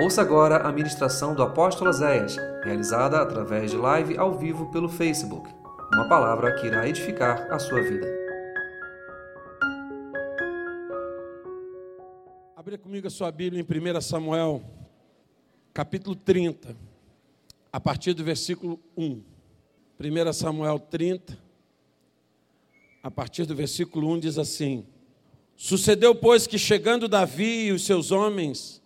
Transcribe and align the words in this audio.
Ouça 0.00 0.22
agora 0.22 0.58
a 0.58 0.70
ministração 0.70 1.34
do 1.34 1.42
apóstolo 1.42 1.92
Zéias, 1.92 2.36
realizada 2.62 3.20
através 3.20 3.72
de 3.72 3.76
live 3.76 4.16
ao 4.16 4.38
vivo 4.38 4.70
pelo 4.70 4.88
Facebook. 4.88 5.50
Uma 5.92 6.08
palavra 6.08 6.54
que 6.54 6.68
irá 6.68 6.88
edificar 6.88 7.52
a 7.52 7.58
sua 7.58 7.82
vida. 7.82 8.06
Abra 12.54 12.78
comigo 12.78 13.08
a 13.08 13.10
sua 13.10 13.32
Bíblia 13.32 13.60
em 13.60 13.96
1 13.96 14.00
Samuel, 14.00 14.62
capítulo 15.74 16.14
30, 16.14 16.76
a 17.72 17.80
partir 17.80 18.14
do 18.14 18.22
versículo 18.22 18.78
1. 18.96 19.20
1 19.98 20.32
Samuel 20.32 20.78
30, 20.78 21.36
a 23.02 23.10
partir 23.10 23.46
do 23.46 23.54
versículo 23.56 24.12
1 24.12 24.20
diz 24.20 24.38
assim: 24.38 24.86
Sucedeu, 25.56 26.14
pois, 26.14 26.46
que 26.46 26.56
chegando 26.56 27.08
Davi 27.08 27.64
e 27.64 27.72
os 27.72 27.84
seus 27.84 28.12
homens 28.12 28.77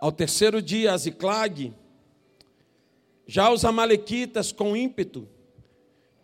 ao 0.00 0.10
terceiro 0.10 0.62
dia, 0.62 0.92
a 0.92 0.96
Ziclag, 0.96 1.74
já 3.26 3.52
os 3.52 3.64
amalequitas, 3.64 4.50
com 4.50 4.76
ímpeto, 4.76 5.28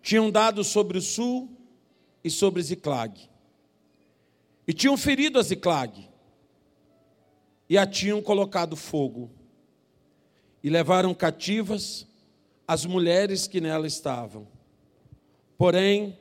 tinham 0.02 0.30
dado 0.30 0.64
sobre 0.64 0.98
o 0.98 1.02
sul 1.02 1.48
e 2.24 2.30
sobre 2.30 2.62
Ziclag. 2.62 3.28
E 4.66 4.72
tinham 4.72 4.96
ferido 4.96 5.38
a 5.38 5.42
Ziclag. 5.42 6.08
E 7.68 7.76
a 7.76 7.86
tinham 7.86 8.22
colocado 8.22 8.74
fogo. 8.74 9.30
E 10.62 10.70
levaram 10.70 11.14
cativas 11.14 12.06
as 12.66 12.84
mulheres 12.84 13.46
que 13.46 13.60
nela 13.60 13.86
estavam. 13.86 14.48
Porém, 15.56 16.18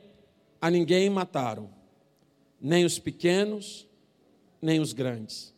a 0.60 0.70
ninguém 0.70 1.10
mataram, 1.10 1.70
nem 2.60 2.84
os 2.84 2.98
pequenos, 2.98 3.86
nem 4.60 4.80
os 4.80 4.92
grandes. 4.92 5.55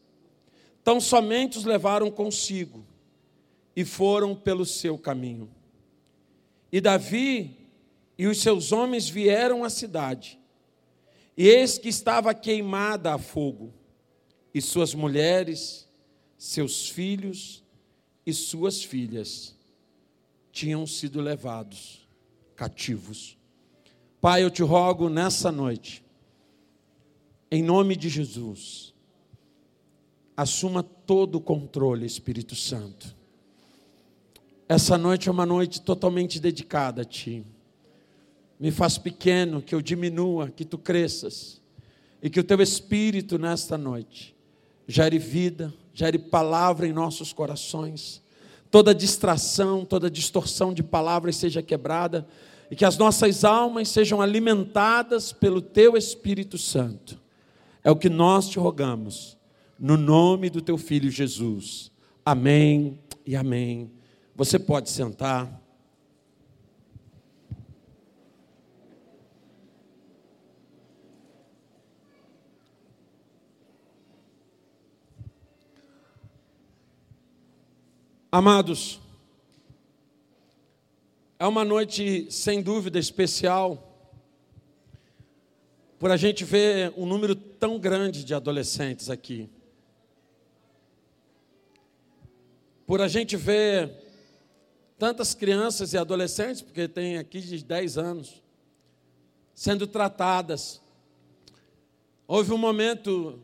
Então 0.88 1.02
somente 1.02 1.58
os 1.58 1.66
levaram 1.66 2.10
consigo 2.10 2.82
e 3.76 3.84
foram 3.84 4.34
pelo 4.34 4.64
seu 4.64 4.96
caminho. 4.96 5.50
E 6.72 6.80
Davi 6.80 7.58
e 8.16 8.26
os 8.26 8.40
seus 8.40 8.72
homens 8.72 9.06
vieram 9.06 9.64
à 9.64 9.68
cidade, 9.68 10.40
e 11.36 11.46
eis 11.46 11.76
que 11.76 11.90
estava 11.90 12.32
queimada 12.32 13.12
a 13.12 13.18
fogo, 13.18 13.70
e 14.54 14.62
suas 14.62 14.94
mulheres, 14.94 15.86
seus 16.38 16.88
filhos 16.88 17.62
e 18.24 18.32
suas 18.32 18.82
filhas 18.82 19.54
tinham 20.50 20.86
sido 20.86 21.20
levados 21.20 22.08
cativos. 22.56 23.36
Pai, 24.22 24.42
eu 24.42 24.50
te 24.50 24.62
rogo 24.62 25.10
nessa 25.10 25.52
noite, 25.52 26.02
em 27.50 27.62
nome 27.62 27.94
de 27.94 28.08
Jesus, 28.08 28.94
assuma 30.38 30.84
todo 30.84 31.34
o 31.34 31.40
controle, 31.40 32.06
Espírito 32.06 32.54
Santo. 32.54 33.12
Essa 34.68 34.96
noite 34.96 35.28
é 35.28 35.32
uma 35.32 35.44
noite 35.44 35.80
totalmente 35.80 36.38
dedicada 36.38 37.02
a 37.02 37.04
Ti. 37.04 37.44
Me 38.60 38.70
faz 38.70 38.96
pequeno, 38.96 39.60
que 39.60 39.74
eu 39.74 39.82
diminua, 39.82 40.48
que 40.48 40.64
Tu 40.64 40.78
cresças. 40.78 41.60
E 42.22 42.30
que 42.30 42.38
o 42.38 42.44
Teu 42.44 42.62
Espírito 42.62 43.36
nesta 43.36 43.76
noite 43.76 44.32
gere 44.86 45.18
vida, 45.18 45.74
gere 45.92 46.20
palavra 46.20 46.86
em 46.86 46.92
nossos 46.92 47.32
corações. 47.32 48.22
Toda 48.70 48.94
distração, 48.94 49.84
toda 49.84 50.08
distorção 50.08 50.72
de 50.72 50.84
palavras 50.84 51.34
seja 51.34 51.64
quebrada. 51.64 52.24
E 52.70 52.76
que 52.76 52.84
as 52.84 52.96
nossas 52.96 53.42
almas 53.42 53.88
sejam 53.88 54.22
alimentadas 54.22 55.32
pelo 55.32 55.60
Teu 55.60 55.96
Espírito 55.96 56.56
Santo. 56.56 57.18
É 57.82 57.90
o 57.90 57.96
que 57.96 58.08
nós 58.08 58.48
te 58.48 58.60
rogamos 58.60 59.37
no 59.78 59.96
nome 59.96 60.50
do 60.50 60.60
teu 60.60 60.76
filho 60.76 61.10
Jesus. 61.10 61.92
Amém 62.24 62.98
e 63.24 63.36
amém. 63.36 63.92
Você 64.34 64.58
pode 64.58 64.90
sentar. 64.90 65.62
Amados, 78.30 79.00
é 81.38 81.46
uma 81.46 81.64
noite 81.64 82.30
sem 82.30 82.60
dúvida 82.60 82.98
especial, 82.98 84.12
por 85.98 86.10
a 86.10 86.16
gente 86.16 86.44
ver 86.44 86.92
um 86.94 87.06
número 87.06 87.34
tão 87.34 87.78
grande 87.78 88.22
de 88.22 88.34
adolescentes 88.34 89.08
aqui. 89.08 89.48
Por 92.88 93.02
a 93.02 93.06
gente 93.06 93.36
ver 93.36 93.92
tantas 94.98 95.34
crianças 95.34 95.92
e 95.92 95.98
adolescentes, 95.98 96.62
porque 96.62 96.88
tem 96.88 97.18
aqui 97.18 97.38
de 97.38 97.62
10 97.62 97.98
anos, 97.98 98.42
sendo 99.54 99.86
tratadas. 99.86 100.80
Houve 102.26 102.50
um 102.50 102.56
momento, 102.56 103.38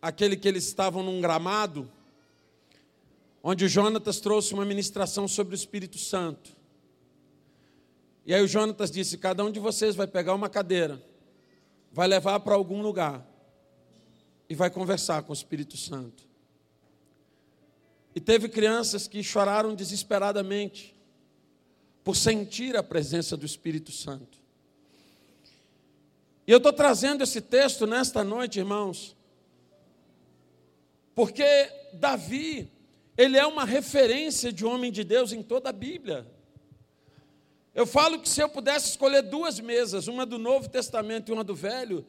aquele 0.00 0.34
que 0.34 0.48
eles 0.48 0.66
estavam 0.66 1.02
num 1.02 1.20
gramado, 1.20 1.92
onde 3.42 3.66
o 3.66 3.68
Jonatas 3.68 4.18
trouxe 4.18 4.54
uma 4.54 4.64
ministração 4.64 5.28
sobre 5.28 5.54
o 5.54 5.56
Espírito 5.58 5.98
Santo. 5.98 6.56
E 8.24 8.32
aí 8.32 8.42
o 8.42 8.48
Jonatas 8.48 8.90
disse: 8.90 9.18
Cada 9.18 9.44
um 9.44 9.52
de 9.52 9.60
vocês 9.60 9.94
vai 9.94 10.06
pegar 10.06 10.34
uma 10.34 10.48
cadeira, 10.48 11.04
vai 11.92 12.08
levar 12.08 12.40
para 12.40 12.54
algum 12.54 12.80
lugar 12.80 13.28
e 14.48 14.54
vai 14.54 14.70
conversar 14.70 15.22
com 15.22 15.32
o 15.32 15.36
Espírito 15.36 15.76
Santo. 15.76 16.25
E 18.16 18.20
teve 18.20 18.48
crianças 18.48 19.06
que 19.06 19.22
choraram 19.22 19.74
desesperadamente 19.74 20.96
por 22.02 22.16
sentir 22.16 22.74
a 22.74 22.82
presença 22.82 23.36
do 23.36 23.44
Espírito 23.44 23.92
Santo. 23.92 24.38
E 26.46 26.50
eu 26.50 26.56
estou 26.56 26.72
trazendo 26.72 27.22
esse 27.22 27.42
texto 27.42 27.86
nesta 27.86 28.24
noite, 28.24 28.58
irmãos, 28.58 29.14
porque 31.14 31.44
Davi, 31.92 32.72
ele 33.18 33.36
é 33.36 33.44
uma 33.44 33.66
referência 33.66 34.50
de 34.50 34.64
homem 34.64 34.90
de 34.90 35.04
Deus 35.04 35.30
em 35.30 35.42
toda 35.42 35.68
a 35.68 35.72
Bíblia. 35.72 36.26
Eu 37.74 37.86
falo 37.86 38.18
que 38.18 38.30
se 38.30 38.40
eu 38.40 38.48
pudesse 38.48 38.88
escolher 38.88 39.20
duas 39.20 39.60
mesas, 39.60 40.08
uma 40.08 40.24
do 40.24 40.38
Novo 40.38 40.70
Testamento 40.70 41.28
e 41.28 41.34
uma 41.34 41.44
do 41.44 41.54
Velho, 41.54 42.06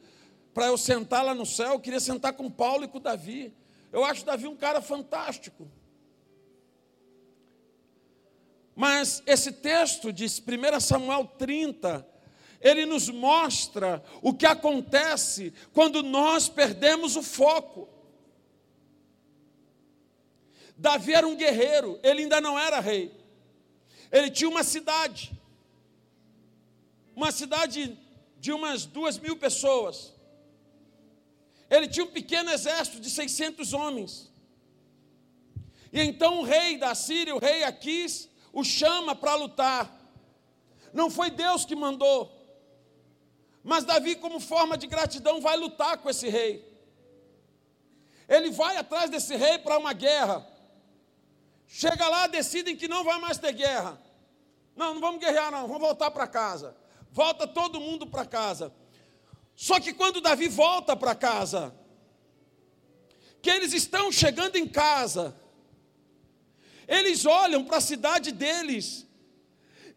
para 0.54 0.68
eu 0.68 0.78
sentar 0.78 1.22
lá 1.22 1.34
no 1.34 1.44
céu, 1.44 1.72
eu 1.72 1.80
queria 1.80 2.00
sentar 2.00 2.32
com 2.32 2.50
Paulo 2.50 2.84
e 2.84 2.88
com 2.88 2.98
Davi. 2.98 3.52
Eu 3.92 4.06
acho 4.06 4.24
Davi 4.24 4.46
um 4.46 4.56
cara 4.56 4.80
fantástico. 4.80 5.70
Mas 8.78 9.24
esse 9.26 9.50
texto 9.50 10.12
de 10.12 10.26
1 10.26 10.78
Samuel 10.78 11.24
30, 11.36 12.06
ele 12.60 12.86
nos 12.86 13.08
mostra 13.08 14.00
o 14.22 14.32
que 14.32 14.46
acontece 14.46 15.52
quando 15.72 16.00
nós 16.00 16.48
perdemos 16.48 17.16
o 17.16 17.22
foco. 17.24 17.88
Davi 20.76 21.12
era 21.12 21.26
um 21.26 21.34
guerreiro, 21.34 21.98
ele 22.04 22.22
ainda 22.22 22.40
não 22.40 22.56
era 22.56 22.78
rei. 22.78 23.12
Ele 24.12 24.30
tinha 24.30 24.48
uma 24.48 24.62
cidade, 24.62 25.32
uma 27.16 27.32
cidade 27.32 27.98
de 28.38 28.52
umas 28.52 28.86
duas 28.86 29.18
mil 29.18 29.36
pessoas. 29.36 30.14
Ele 31.68 31.88
tinha 31.88 32.04
um 32.04 32.12
pequeno 32.12 32.48
exército 32.52 33.00
de 33.00 33.10
600 33.10 33.72
homens. 33.72 34.32
E 35.92 36.00
então 36.00 36.38
o 36.38 36.44
rei 36.44 36.78
da 36.78 36.94
Síria, 36.94 37.34
o 37.34 37.40
rei 37.40 37.64
Aquis, 37.64 38.28
o 38.52 38.64
chama 38.64 39.14
para 39.14 39.34
lutar. 39.34 39.90
Não 40.92 41.10
foi 41.10 41.30
Deus 41.30 41.64
que 41.64 41.76
mandou. 41.76 42.32
Mas 43.62 43.84
Davi, 43.84 44.16
como 44.16 44.40
forma 44.40 44.78
de 44.78 44.86
gratidão, 44.86 45.40
vai 45.40 45.56
lutar 45.56 45.98
com 45.98 46.08
esse 46.08 46.28
rei. 46.28 46.66
Ele 48.28 48.50
vai 48.50 48.76
atrás 48.76 49.10
desse 49.10 49.36
rei 49.36 49.58
para 49.58 49.78
uma 49.78 49.92
guerra. 49.92 50.46
Chega 51.66 52.08
lá, 52.08 52.26
decidem 52.26 52.76
que 52.76 52.88
não 52.88 53.04
vai 53.04 53.18
mais 53.18 53.38
ter 53.38 53.52
guerra. 53.52 54.00
Não, 54.74 54.94
não 54.94 55.00
vamos 55.00 55.20
guerrear, 55.20 55.50
não, 55.50 55.66
vamos 55.66 55.82
voltar 55.82 56.10
para 56.10 56.26
casa. 56.26 56.76
Volta 57.10 57.46
todo 57.46 57.80
mundo 57.80 58.06
para 58.06 58.24
casa. 58.24 58.72
Só 59.56 59.80
que 59.80 59.92
quando 59.92 60.20
Davi 60.20 60.48
volta 60.48 60.96
para 60.96 61.14
casa, 61.14 61.74
que 63.42 63.50
eles 63.50 63.72
estão 63.72 64.12
chegando 64.12 64.56
em 64.56 64.68
casa, 64.68 65.36
eles 66.88 67.26
olham 67.26 67.62
para 67.62 67.76
a 67.76 67.82
cidade 67.82 68.32
deles 68.32 69.06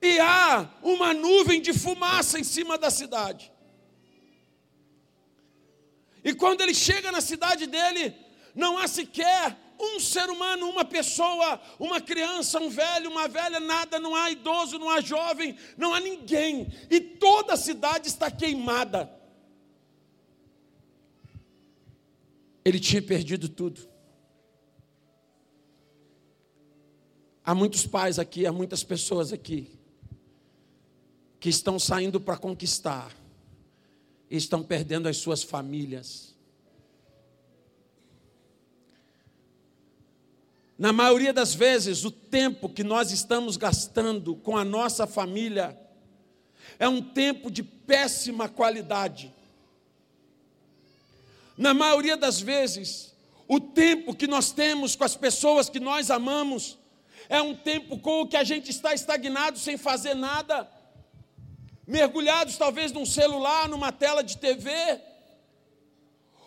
e 0.01 0.19
há 0.19 0.69
uma 0.83 1.13
nuvem 1.13 1.61
de 1.61 1.73
fumaça 1.73 2.37
em 2.37 2.43
cima 2.43 2.77
da 2.77 2.91
cidade. 2.91 3.51
E 6.23 6.33
quando 6.33 6.61
ele 6.61 6.73
chega 6.73 7.11
na 7.11 7.21
cidade 7.21 7.65
dele, 7.65 8.13
não 8.53 8.77
há 8.77 8.87
sequer 8.87 9.57
um 9.79 9.99
ser 9.99 10.29
humano, 10.29 10.69
uma 10.69 10.85
pessoa, 10.85 11.59
uma 11.79 11.99
criança, 11.99 12.59
um 12.59 12.69
velho, 12.69 13.09
uma 13.09 13.27
velha, 13.27 13.59
nada, 13.59 13.99
não 13.99 14.13
há 14.13 14.29
idoso, 14.29 14.77
não 14.77 14.89
há 14.89 15.01
jovem, 15.01 15.57
não 15.77 15.93
há 15.93 15.99
ninguém. 15.99 16.71
E 16.89 16.99
toda 16.99 17.53
a 17.53 17.57
cidade 17.57 18.07
está 18.07 18.29
queimada. 18.29 19.11
Ele 22.63 22.79
tinha 22.79 23.01
perdido 23.01 23.49
tudo. 23.49 23.90
Há 27.43 27.55
muitos 27.55 27.87
pais 27.87 28.19
aqui, 28.19 28.45
há 28.45 28.51
muitas 28.51 28.83
pessoas 28.83 29.33
aqui 29.33 29.71
que 31.39 31.49
estão 31.49 31.79
saindo 31.79 32.21
para 32.21 32.37
conquistar 32.37 33.11
e 34.29 34.37
estão 34.37 34.61
perdendo 34.61 35.09
as 35.09 35.17
suas 35.17 35.41
famílias. 35.41 36.35
Na 40.77 40.93
maioria 40.93 41.33
das 41.33 41.53
vezes, 41.53 42.05
o 42.05 42.11
tempo 42.11 42.69
que 42.69 42.83
nós 42.83 43.11
estamos 43.11 43.57
gastando 43.57 44.35
com 44.35 44.55
a 44.55 44.63
nossa 44.63 45.07
família 45.07 45.79
é 46.77 46.87
um 46.87 47.01
tempo 47.01 47.49
de 47.49 47.63
péssima 47.63 48.47
qualidade. 48.47 49.33
Na 51.57 51.73
maioria 51.73 52.15
das 52.17 52.39
vezes, 52.39 53.13
o 53.47 53.59
tempo 53.59 54.15
que 54.15 54.27
nós 54.27 54.51
temos 54.51 54.95
com 54.95 55.03
as 55.03 55.15
pessoas 55.15 55.69
que 55.69 55.79
nós 55.79 56.09
amamos 56.09 56.77
é 57.31 57.41
um 57.41 57.55
tempo 57.55 57.97
com 57.97 58.21
o 58.21 58.27
que 58.27 58.35
a 58.35 58.43
gente 58.43 58.69
está 58.69 58.93
estagnado 58.93 59.57
sem 59.57 59.77
fazer 59.77 60.13
nada 60.13 60.69
mergulhados 61.87 62.57
talvez 62.57 62.91
num 62.91 63.05
celular, 63.05 63.69
numa 63.69 63.89
tela 63.89 64.21
de 64.21 64.37
TV. 64.37 64.69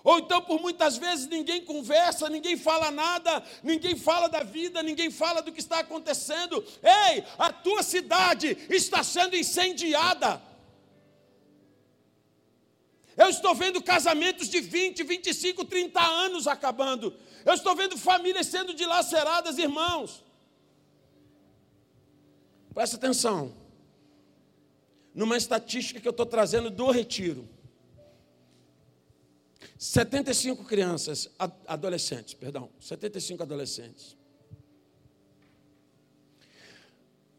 Ou 0.03 0.19
então, 0.19 0.43
por 0.43 0.61
muitas 0.61 0.99
vezes, 0.99 1.27
ninguém 1.27 1.65
conversa, 1.65 2.29
ninguém 2.29 2.59
fala 2.59 2.91
nada, 2.91 3.43
ninguém 3.63 3.97
fala 3.97 4.29
da 4.29 4.43
vida, 4.43 4.83
ninguém 4.83 5.11
fala 5.11 5.41
do 5.41 5.53
que 5.53 5.61
está 5.61 5.79
acontecendo. 5.79 6.63
Ei, 6.83 7.25
a 7.39 7.51
tua 7.51 7.83
cidade 7.83 8.55
está 8.69 9.03
sendo 9.03 9.35
incendiada. 9.35 10.43
Eu 13.17 13.31
estou 13.31 13.55
vendo 13.55 13.83
casamentos 13.83 14.51
de 14.51 14.61
20, 14.61 15.03
25, 15.03 15.65
30 15.65 16.01
anos 16.01 16.47
acabando. 16.47 17.15
Eu 17.47 17.55
estou 17.55 17.75
vendo 17.75 17.97
famílias 17.97 18.49
sendo 18.49 18.75
dilaceradas, 18.75 19.57
irmãos. 19.57 20.24
Presta 22.75 22.97
atenção 22.97 23.55
numa 25.15 25.37
estatística 25.37 26.00
que 26.00 26.09
eu 26.09 26.11
estou 26.11 26.26
trazendo 26.26 26.71
do 26.71 26.91
retiro. 26.91 27.49
75 29.79 30.65
crianças, 30.65 31.31
adolescentes, 31.67 32.35
perdão, 32.35 32.69
75 32.81 33.43
adolescentes. 33.43 34.17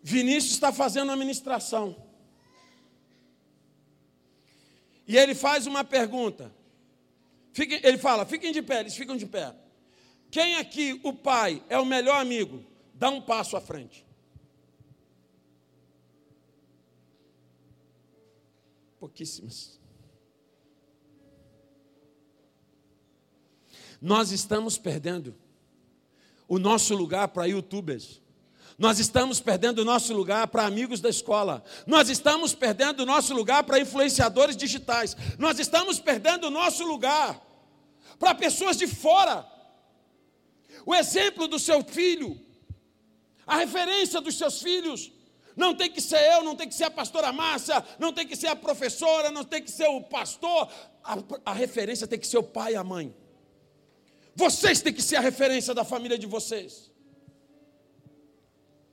Vinícius 0.02 0.54
está 0.54 0.72
fazendo 0.72 1.12
a 1.12 1.16
ministração. 1.16 1.96
E 5.08 5.18
ele 5.18 5.36
faz 5.36 5.68
uma 5.68 5.84
pergunta. 5.84 6.54
Ele 7.84 7.98
fala: 7.98 8.26
fiquem 8.26 8.52
de 8.52 8.62
pé, 8.62 8.82
eles 8.82 8.96
ficam 8.96 9.18
de 9.18 9.26
pé. 9.26 9.54
Quem 10.32 10.56
aqui, 10.56 11.00
o 11.04 11.12
pai, 11.12 11.64
é 11.70 11.78
o 11.78 11.86
melhor 11.86 12.22
amigo? 12.22 12.64
Dá 12.94 13.10
um 13.10 13.22
passo 13.22 13.58
à 13.58 13.62
frente. 13.62 14.05
Pouquíssimas. 19.06 19.80
Nós 24.02 24.32
estamos 24.32 24.80
perdendo 24.80 25.36
o 26.48 26.58
nosso 26.58 26.96
lugar 26.96 27.28
para 27.28 27.46
youtubers. 27.46 28.20
Nós 28.80 28.98
estamos 29.00 29.40
perdendo 29.40 29.80
o 29.80 29.86
nosso 29.86 30.12
lugar 30.12 30.48
para 30.48 30.66
amigos 30.66 31.02
da 31.02 31.10
escola. 31.10 31.64
Nós 31.86 32.10
estamos 32.10 32.56
perdendo 32.56 33.02
o 33.02 33.06
nosso 33.06 33.32
lugar 33.36 33.64
para 33.64 33.80
influenciadores 33.80 34.58
digitais. 34.58 35.16
Nós 35.38 35.60
estamos 35.60 36.00
perdendo 36.00 36.48
o 36.48 36.52
nosso 36.52 36.84
lugar 36.84 37.40
para 38.18 38.34
pessoas 38.34 38.76
de 38.76 38.88
fora. 38.88 39.48
O 40.84 40.96
exemplo 40.96 41.48
do 41.48 41.60
seu 41.60 41.84
filho, 41.84 42.40
a 43.46 43.58
referência 43.58 44.20
dos 44.20 44.36
seus 44.36 44.62
filhos, 44.64 45.12
não 45.56 45.74
tem 45.74 45.90
que 45.90 46.02
ser 46.02 46.20
eu, 46.34 46.44
não 46.44 46.56
tem 46.56 46.68
que 46.68 46.76
ser 46.76 46.84
a 46.86 46.92
pastora 46.92 47.32
Márcia, 47.32 47.84
não 47.98 48.12
tem 48.12 48.28
que 48.28 48.36
ser 48.36 48.48
a 48.48 48.56
professora, 48.56 49.32
não 49.32 49.44
tem 49.44 49.64
que 49.64 49.72
ser 49.72 49.88
o 49.88 50.02
pastor. 50.02 50.70
A, 51.04 51.18
a 51.46 51.54
referência 51.54 52.06
tem 52.06 52.20
que 52.20 52.28
ser 52.28 52.38
o 52.38 52.44
pai 52.44 52.74
e 52.74 52.76
a 52.76 52.84
mãe. 52.84 53.16
Vocês 54.36 54.82
têm 54.82 54.94
que 54.94 55.02
ser 55.02 55.16
a 55.16 55.22
referência 55.22 55.74
da 55.74 55.86
família 55.86 56.18
de 56.18 56.28
vocês. 56.28 56.92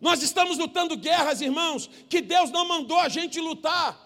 Nós 0.00 0.22
estamos 0.22 0.58
lutando 0.58 0.96
guerras, 0.96 1.40
irmãos, 1.40 1.90
que 2.08 2.20
Deus 2.20 2.50
não 2.50 2.66
mandou 2.66 2.98
a 2.98 3.08
gente 3.08 3.40
lutar. 3.40 3.98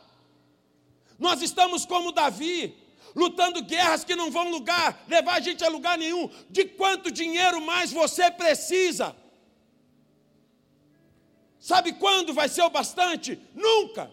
Nós 1.19 1.43
estamos 1.43 1.85
como 1.85 2.13
Davi, 2.13 2.75
lutando 3.15 3.63
guerras 3.63 4.05
que 4.05 4.15
não 4.15 4.31
vão 4.31 4.51
lugar, 4.51 5.05
levar 5.09 5.37
a 5.37 5.41
gente 5.41 5.63
a 5.65 5.69
lugar 5.69 5.99
nenhum. 5.99 6.31
De 6.51 6.65
quanto 6.65 7.11
dinheiro 7.11 7.61
mais 7.61 7.93
você 7.93 8.31
precisa? 8.31 9.15
Sabe 11.67 11.95
quando 11.95 12.33
vai 12.33 12.49
ser 12.49 12.63
o 12.63 12.71
bastante? 12.71 13.37
Nunca. 13.53 14.09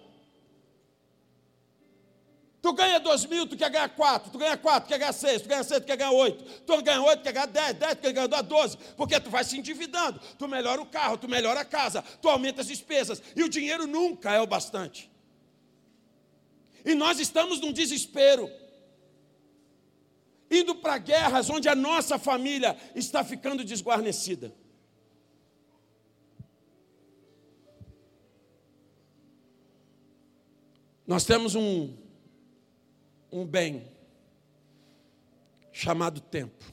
Tu 2.63 2.73
ganha 2.73 2.99
dois 2.99 3.27
mil, 3.27 3.45
tu 3.45 3.55
quer 3.55 3.69
ganhar 3.69 3.89
quatro, 3.89 4.31
tu 4.31 4.39
ganha 4.39 4.57
quatro, 4.57 4.89
quer 4.89 4.97
ganhar 4.97 5.13
seis, 5.13 5.39
tu 5.39 5.47
ganha 5.47 5.63
seis, 5.63 5.79
tu 5.81 5.85
quer 5.85 5.95
ganhar 5.95 6.13
oito, 6.13 6.43
tu 6.61 6.81
ganha 6.81 6.99
oito, 7.03 7.21
quer 7.21 7.31
ganhar 7.31 7.45
dez, 7.45 7.73
dez, 7.75 7.93
tu 7.93 8.01
quer 8.01 8.11
ganhar 8.11 8.41
doze, 8.41 8.75
porque 8.97 9.19
tu 9.19 9.29
vai 9.29 9.43
se 9.43 9.55
endividando, 9.55 10.19
tu 10.39 10.47
melhora 10.47 10.81
o 10.81 10.85
carro, 10.87 11.15
tu 11.15 11.27
melhora 11.27 11.59
a 11.59 11.65
casa, 11.65 12.01
tu 12.01 12.27
aumenta 12.27 12.61
as 12.61 12.67
despesas, 12.67 13.21
e 13.35 13.43
o 13.43 13.49
dinheiro 13.49 13.85
nunca 13.85 14.33
é 14.33 14.41
o 14.41 14.47
bastante. 14.47 15.11
E 16.83 16.95
nós 16.95 17.19
estamos 17.19 17.59
num 17.59 17.71
desespero, 17.71 18.49
indo 20.49 20.73
para 20.73 20.97
guerras 20.97 21.51
onde 21.51 21.69
a 21.69 21.75
nossa 21.75 22.17
família 22.17 22.75
está 22.95 23.23
ficando 23.23 23.63
desguarnecida. 23.63 24.62
Nós 31.13 31.25
temos 31.25 31.53
um, 31.53 31.95
um 33.31 33.45
bem 33.45 33.87
chamado 35.71 36.19
tempo. 36.19 36.65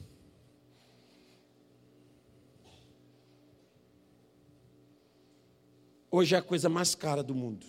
Hoje 6.09 6.33
é 6.33 6.39
a 6.39 6.41
coisa 6.41 6.67
mais 6.67 6.95
cara 6.95 7.21
do 7.21 7.35
mundo. 7.35 7.67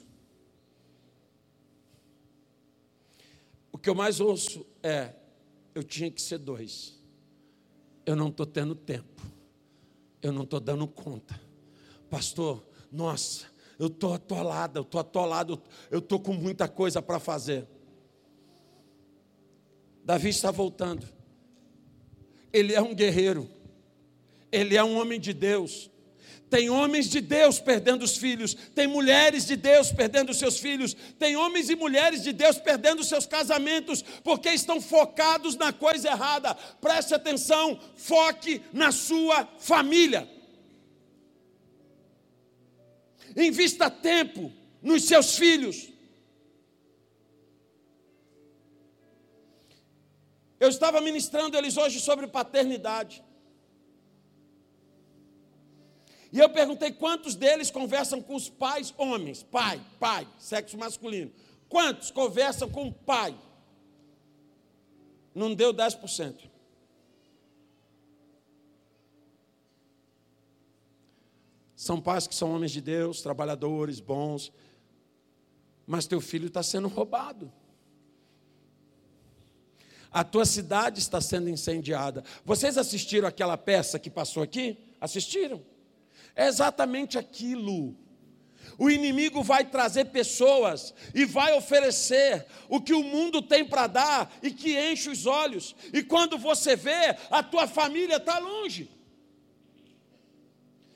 O 3.70 3.76
que 3.76 3.90
eu 3.90 3.94
mais 3.94 4.18
ouço 4.18 4.64
é: 4.82 5.14
eu 5.74 5.84
tinha 5.84 6.10
que 6.10 6.22
ser 6.22 6.38
dois. 6.38 6.98
Eu 8.06 8.16
não 8.16 8.28
estou 8.28 8.46
tendo 8.46 8.74
tempo. 8.74 9.20
Eu 10.22 10.32
não 10.32 10.44
estou 10.44 10.58
dando 10.58 10.88
conta. 10.88 11.38
Pastor, 12.08 12.66
nossa, 12.90 13.51
eu 13.82 13.88
estou 13.88 14.14
atolado, 14.14 14.78
eu 14.78 14.82
estou 14.82 15.00
atolado, 15.00 15.60
eu 15.90 15.98
estou 15.98 16.20
com 16.20 16.32
muita 16.32 16.68
coisa 16.68 17.02
para 17.02 17.18
fazer. 17.18 17.66
Davi 20.04 20.28
está 20.28 20.52
voltando. 20.52 21.04
Ele 22.52 22.74
é 22.74 22.80
um 22.80 22.94
guerreiro. 22.94 23.50
Ele 24.52 24.76
é 24.76 24.84
um 24.84 24.96
homem 24.96 25.18
de 25.18 25.32
Deus. 25.32 25.90
Tem 26.48 26.70
homens 26.70 27.08
de 27.10 27.20
Deus 27.20 27.58
perdendo 27.58 28.04
os 28.04 28.16
filhos, 28.16 28.54
tem 28.54 28.86
mulheres 28.86 29.46
de 29.46 29.56
Deus 29.56 29.90
perdendo 29.90 30.32
seus 30.32 30.60
filhos, 30.60 30.94
tem 31.18 31.34
homens 31.34 31.68
e 31.68 31.74
mulheres 31.74 32.22
de 32.22 32.32
Deus 32.32 32.58
perdendo 32.58 33.02
seus 33.02 33.26
casamentos, 33.26 34.00
porque 34.22 34.50
estão 34.50 34.80
focados 34.80 35.56
na 35.56 35.72
coisa 35.72 36.08
errada. 36.08 36.54
Preste 36.54 37.14
atenção, 37.14 37.80
foque 37.96 38.62
na 38.72 38.92
sua 38.92 39.48
família. 39.58 40.28
Invista 43.36 43.90
tempo 43.90 44.52
nos 44.80 45.04
seus 45.04 45.36
filhos. 45.36 45.88
Eu 50.58 50.68
estava 50.68 51.00
ministrando 51.00 51.56
eles 51.56 51.76
hoje 51.76 52.00
sobre 52.00 52.26
paternidade. 52.26 53.22
E 56.32 56.38
eu 56.38 56.48
perguntei 56.48 56.92
quantos 56.92 57.34
deles 57.34 57.70
conversam 57.70 58.22
com 58.22 58.34
os 58.34 58.48
pais 58.48 58.94
homens, 58.96 59.42
pai, 59.42 59.84
pai, 60.00 60.26
sexo 60.38 60.78
masculino. 60.78 61.30
Quantos 61.68 62.10
conversam 62.10 62.70
com 62.70 62.88
o 62.88 62.92
pai? 62.92 63.36
Não 65.34 65.54
deu 65.54 65.74
10%. 65.74 66.51
São 71.82 72.00
pais 72.00 72.28
que 72.28 72.34
são 72.36 72.54
homens 72.54 72.70
de 72.70 72.80
Deus, 72.80 73.22
trabalhadores, 73.22 73.98
bons, 73.98 74.52
mas 75.84 76.06
teu 76.06 76.20
filho 76.20 76.46
está 76.46 76.62
sendo 76.62 76.86
roubado. 76.86 77.52
A 80.08 80.22
tua 80.22 80.46
cidade 80.46 81.00
está 81.00 81.20
sendo 81.20 81.50
incendiada. 81.50 82.22
Vocês 82.44 82.78
assistiram 82.78 83.26
aquela 83.26 83.58
peça 83.58 83.98
que 83.98 84.08
passou 84.08 84.44
aqui? 84.44 84.78
Assistiram? 85.00 85.60
É 86.36 86.46
exatamente 86.46 87.18
aquilo. 87.18 87.96
O 88.78 88.88
inimigo 88.88 89.42
vai 89.42 89.64
trazer 89.64 90.04
pessoas 90.04 90.94
e 91.12 91.24
vai 91.24 91.52
oferecer 91.52 92.46
o 92.68 92.80
que 92.80 92.94
o 92.94 93.02
mundo 93.02 93.42
tem 93.42 93.64
para 93.64 93.88
dar 93.88 94.32
e 94.40 94.52
que 94.52 94.78
enche 94.78 95.10
os 95.10 95.26
olhos. 95.26 95.74
E 95.92 96.00
quando 96.00 96.38
você 96.38 96.76
vê, 96.76 97.16
a 97.28 97.42
tua 97.42 97.66
família 97.66 98.18
está 98.18 98.38
longe. 98.38 99.01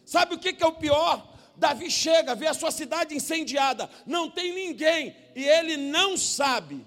Sabe 0.06 0.36
o 0.36 0.38
que 0.38 0.62
é 0.62 0.66
o 0.66 0.72
pior? 0.72 1.34
Davi 1.56 1.90
chega, 1.90 2.34
vê 2.34 2.46
a 2.46 2.54
sua 2.54 2.70
cidade 2.70 3.14
incendiada, 3.14 3.90
não 4.06 4.30
tem 4.30 4.54
ninguém, 4.54 5.16
e 5.34 5.44
ele 5.44 5.76
não 5.76 6.16
sabe 6.16 6.86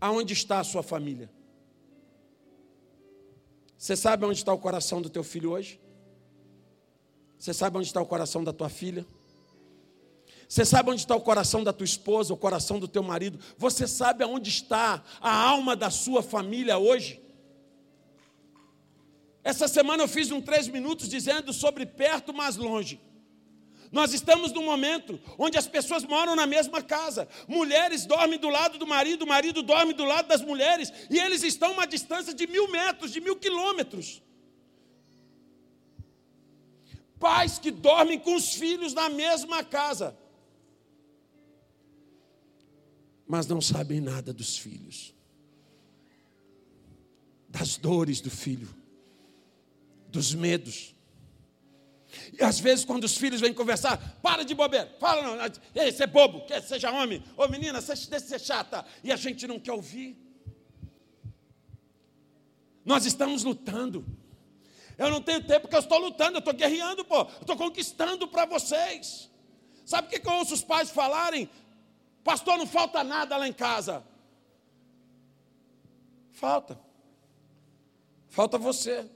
aonde 0.00 0.34
está 0.34 0.60
a 0.60 0.64
sua 0.64 0.82
família. 0.82 1.28
Você 3.76 3.96
sabe 3.96 4.24
onde 4.24 4.38
está 4.38 4.52
o 4.52 4.58
coração 4.58 5.02
do 5.02 5.10
teu 5.10 5.24
filho 5.24 5.50
hoje? 5.50 5.80
Você 7.38 7.52
sabe 7.52 7.76
onde 7.78 7.88
está 7.88 8.00
o 8.00 8.06
coração 8.06 8.44
da 8.44 8.52
tua 8.52 8.68
filha? 8.68 9.04
Você 10.48 10.64
sabe 10.64 10.90
onde 10.90 11.00
está 11.00 11.16
o 11.16 11.20
coração 11.20 11.64
da 11.64 11.72
tua 11.72 11.84
esposa, 11.84 12.32
o 12.32 12.36
coração 12.36 12.78
do 12.78 12.86
teu 12.86 13.02
marido? 13.02 13.38
Você 13.56 13.86
sabe 13.86 14.22
aonde 14.22 14.48
está 14.48 15.02
a 15.20 15.34
alma 15.34 15.74
da 15.74 15.90
sua 15.90 16.22
família 16.22 16.78
hoje? 16.78 17.20
Essa 19.50 19.66
semana 19.66 20.02
eu 20.02 20.08
fiz 20.08 20.30
um 20.30 20.42
três 20.42 20.68
minutos 20.68 21.08
dizendo 21.08 21.54
sobre 21.54 21.86
perto, 21.86 22.34
mas 22.34 22.56
longe. 22.56 23.00
Nós 23.90 24.12
estamos 24.12 24.52
num 24.52 24.62
momento 24.62 25.18
onde 25.38 25.56
as 25.56 25.66
pessoas 25.66 26.04
moram 26.04 26.36
na 26.36 26.46
mesma 26.46 26.82
casa. 26.82 27.26
Mulheres 27.48 28.04
dormem 28.04 28.38
do 28.38 28.50
lado 28.50 28.76
do 28.76 28.86
marido, 28.86 29.22
o 29.22 29.26
marido 29.26 29.62
dorme 29.62 29.94
do 29.94 30.04
lado 30.04 30.28
das 30.28 30.42
mulheres, 30.42 30.92
e 31.08 31.18
eles 31.18 31.42
estão 31.42 31.70
a 31.70 31.72
uma 31.72 31.86
distância 31.86 32.34
de 32.34 32.46
mil 32.46 32.70
metros, 32.70 33.10
de 33.10 33.22
mil 33.22 33.36
quilômetros. 33.36 34.22
Pais 37.18 37.58
que 37.58 37.70
dormem 37.70 38.18
com 38.18 38.34
os 38.34 38.52
filhos 38.52 38.92
na 38.92 39.08
mesma 39.08 39.64
casa, 39.64 40.14
mas 43.26 43.46
não 43.46 43.62
sabem 43.62 43.98
nada 43.98 44.30
dos 44.30 44.58
filhos, 44.58 45.14
das 47.48 47.78
dores 47.78 48.20
do 48.20 48.30
filho, 48.30 48.76
dos 50.08 50.34
medos 50.34 50.94
e 52.32 52.42
às 52.42 52.58
vezes, 52.58 52.84
quando 52.84 53.04
os 53.04 53.16
filhos 53.16 53.40
vêm 53.40 53.52
conversar, 53.52 54.18
para 54.22 54.44
de 54.44 54.54
bobeira, 54.54 54.94
fala 54.98 55.22
não, 55.22 55.44
ei, 55.74 55.92
você 55.92 56.04
é 56.04 56.06
bobo, 56.06 56.46
quer 56.46 56.62
seja 56.62 56.90
homem, 56.90 57.22
ô 57.36 57.46
menina, 57.48 57.80
deixa 57.80 58.10
de 58.10 58.20
ser 58.20 58.40
chata, 58.40 58.84
e 59.04 59.12
a 59.12 59.16
gente 59.16 59.46
não 59.46 59.58
quer 59.58 59.72
ouvir. 59.72 60.16
Nós 62.84 63.04
estamos 63.04 63.44
lutando. 63.44 64.06
Eu 64.96 65.10
não 65.10 65.20
tenho 65.20 65.44
tempo 65.44 65.62
porque 65.62 65.76
eu 65.76 65.80
estou 65.80 65.98
lutando, 65.98 66.36
eu 66.36 66.38
estou 66.38 66.54
guerreando, 66.54 67.04
pô, 67.04 67.20
eu 67.20 67.40
estou 67.42 67.56
conquistando 67.56 68.26
para 68.26 68.46
vocês. 68.46 69.30
Sabe 69.84 70.08
o 70.08 70.10
que, 70.10 70.18
que 70.18 70.28
eu 70.28 70.32
ouço 70.32 70.54
os 70.54 70.62
pais 70.62 70.90
falarem? 70.90 71.48
Pastor, 72.24 72.58
não 72.58 72.66
falta 72.66 73.04
nada 73.04 73.36
lá 73.36 73.46
em 73.46 73.52
casa. 73.52 74.02
Falta. 76.32 76.78
Falta 78.28 78.58
você. 78.58 79.08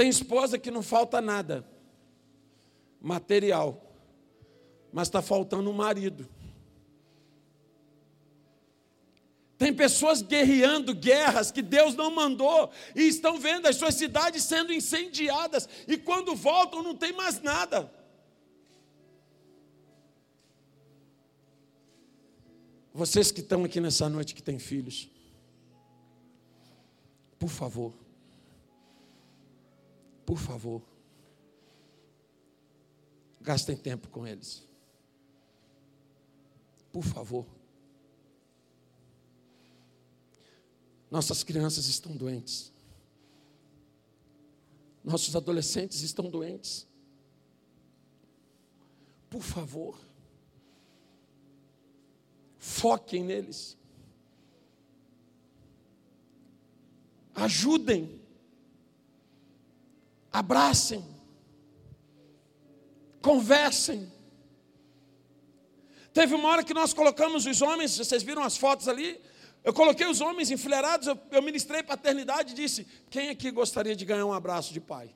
Tem 0.00 0.08
esposa 0.08 0.58
que 0.58 0.70
não 0.70 0.82
falta 0.82 1.20
nada, 1.20 1.62
material, 2.98 3.84
mas 4.90 5.08
está 5.08 5.20
faltando 5.20 5.68
um 5.68 5.74
marido. 5.74 6.26
Tem 9.58 9.74
pessoas 9.74 10.22
guerreando 10.22 10.94
guerras 10.94 11.50
que 11.50 11.60
Deus 11.60 11.94
não 11.94 12.10
mandou 12.10 12.70
e 12.96 13.02
estão 13.02 13.38
vendo 13.38 13.66
as 13.66 13.76
suas 13.76 13.94
cidades 13.94 14.42
sendo 14.42 14.72
incendiadas 14.72 15.68
e 15.86 15.98
quando 15.98 16.34
voltam 16.34 16.82
não 16.82 16.96
tem 16.96 17.12
mais 17.12 17.42
nada. 17.42 17.92
Vocês 22.94 23.30
que 23.30 23.42
estão 23.42 23.64
aqui 23.64 23.82
nessa 23.82 24.08
noite 24.08 24.34
que 24.34 24.42
têm 24.42 24.58
filhos, 24.58 25.10
por 27.38 27.50
favor, 27.50 27.92
por 30.30 30.38
favor, 30.38 30.80
gastem 33.40 33.76
tempo 33.76 34.06
com 34.10 34.24
eles. 34.24 34.62
Por 36.92 37.02
favor. 37.02 37.44
Nossas 41.10 41.42
crianças 41.42 41.86
estão 41.86 42.16
doentes. 42.16 42.72
Nossos 45.02 45.34
adolescentes 45.34 46.00
estão 46.02 46.30
doentes. 46.30 46.86
Por 49.28 49.42
favor, 49.42 49.98
foquem 52.56 53.24
neles. 53.24 53.76
Ajudem 57.34 58.19
abracem, 60.32 61.04
conversem. 63.22 64.10
Teve 66.12 66.34
uma 66.34 66.48
hora 66.48 66.64
que 66.64 66.74
nós 66.74 66.92
colocamos 66.92 67.46
os 67.46 67.62
homens, 67.62 67.96
vocês 67.96 68.22
viram 68.22 68.42
as 68.42 68.56
fotos 68.56 68.88
ali? 68.88 69.20
Eu 69.62 69.74
coloquei 69.74 70.06
os 70.06 70.20
homens 70.20 70.50
enfileirados, 70.50 71.06
eu, 71.06 71.18
eu 71.30 71.42
ministrei 71.42 71.82
paternidade 71.82 72.52
e 72.52 72.54
disse: 72.54 72.86
quem 73.10 73.28
aqui 73.28 73.50
gostaria 73.50 73.94
de 73.94 74.04
ganhar 74.04 74.24
um 74.24 74.32
abraço 74.32 74.72
de 74.72 74.80
pai? 74.80 75.14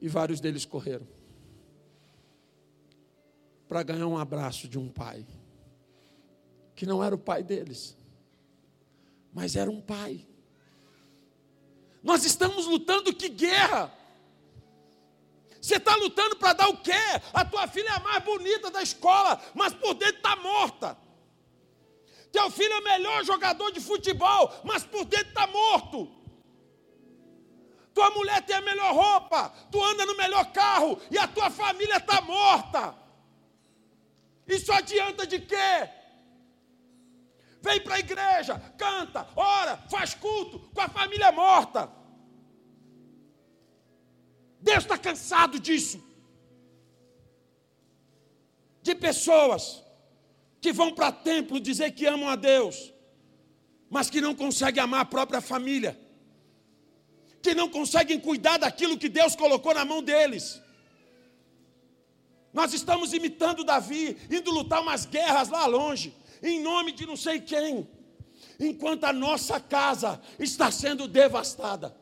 E 0.00 0.08
vários 0.08 0.40
deles 0.40 0.64
correram 0.64 1.06
para 3.68 3.82
ganhar 3.82 4.06
um 4.06 4.18
abraço 4.18 4.68
de 4.68 4.78
um 4.78 4.88
pai, 4.88 5.26
que 6.74 6.86
não 6.86 7.02
era 7.02 7.14
o 7.14 7.18
pai 7.18 7.42
deles, 7.42 7.96
mas 9.32 9.56
era 9.56 9.70
um 9.70 9.80
pai. 9.80 10.26
Nós 12.06 12.24
estamos 12.24 12.66
lutando 12.66 13.12
que 13.12 13.28
guerra? 13.28 13.92
Você 15.60 15.74
está 15.74 15.96
lutando 15.96 16.36
para 16.36 16.52
dar 16.52 16.68
o 16.68 16.76
quê? 16.76 16.92
A 17.34 17.44
tua 17.44 17.66
filha 17.66 17.88
é 17.88 17.96
a 17.96 17.98
mais 17.98 18.22
bonita 18.22 18.70
da 18.70 18.80
escola, 18.80 19.42
mas 19.56 19.74
por 19.74 19.92
dentro 19.94 20.18
está 20.18 20.36
morta. 20.36 20.96
Teu 22.30 22.48
filho 22.48 22.72
é 22.74 22.78
o 22.78 22.84
melhor 22.84 23.24
jogador 23.24 23.72
de 23.72 23.80
futebol, 23.80 24.52
mas 24.62 24.84
por 24.84 25.04
dentro 25.04 25.30
está 25.30 25.48
morto. 25.48 26.08
Tua 27.92 28.08
mulher 28.10 28.40
tem 28.42 28.54
a 28.54 28.60
melhor 28.60 28.94
roupa, 28.94 29.52
tu 29.72 29.82
anda 29.82 30.06
no 30.06 30.16
melhor 30.16 30.52
carro 30.52 31.00
e 31.10 31.18
a 31.18 31.26
tua 31.26 31.50
família 31.50 31.96
está 31.96 32.20
morta. 32.20 32.94
Isso 34.46 34.72
adianta 34.72 35.26
de 35.26 35.40
quê? 35.40 35.90
Vem 37.66 37.80
para 37.80 37.96
a 37.96 37.98
igreja, 37.98 38.60
canta, 38.78 39.26
ora, 39.34 39.76
faz 39.90 40.14
culto 40.14 40.60
com 40.72 40.80
a 40.80 40.88
família 40.88 41.32
morta. 41.32 41.90
Deus 44.60 44.84
está 44.84 44.96
cansado 44.96 45.58
disso. 45.58 46.00
De 48.80 48.94
pessoas 48.94 49.82
que 50.60 50.72
vão 50.72 50.94
para 50.94 51.10
templo 51.10 51.58
dizer 51.58 51.90
que 51.90 52.06
amam 52.06 52.28
a 52.28 52.36
Deus, 52.36 52.92
mas 53.90 54.08
que 54.08 54.20
não 54.20 54.32
conseguem 54.32 54.80
amar 54.80 55.00
a 55.00 55.04
própria 55.16 55.40
família, 55.40 55.98
que 57.42 57.52
não 57.52 57.68
conseguem 57.68 58.20
cuidar 58.20 58.58
daquilo 58.58 58.96
que 58.96 59.08
Deus 59.08 59.34
colocou 59.34 59.74
na 59.74 59.84
mão 59.84 60.00
deles. 60.00 60.62
Nós 62.52 62.72
estamos 62.72 63.12
imitando 63.12 63.64
Davi, 63.64 64.16
indo 64.30 64.52
lutar 64.52 64.80
umas 64.80 65.04
guerras 65.04 65.48
lá 65.48 65.66
longe, 65.66 66.14
em 66.48 66.62
nome 66.62 66.92
de 66.92 67.06
não 67.06 67.16
sei 67.16 67.40
quem, 67.40 67.88
enquanto 68.58 69.04
a 69.04 69.12
nossa 69.12 69.60
casa 69.60 70.20
está 70.38 70.70
sendo 70.70 71.08
devastada. 71.08 71.96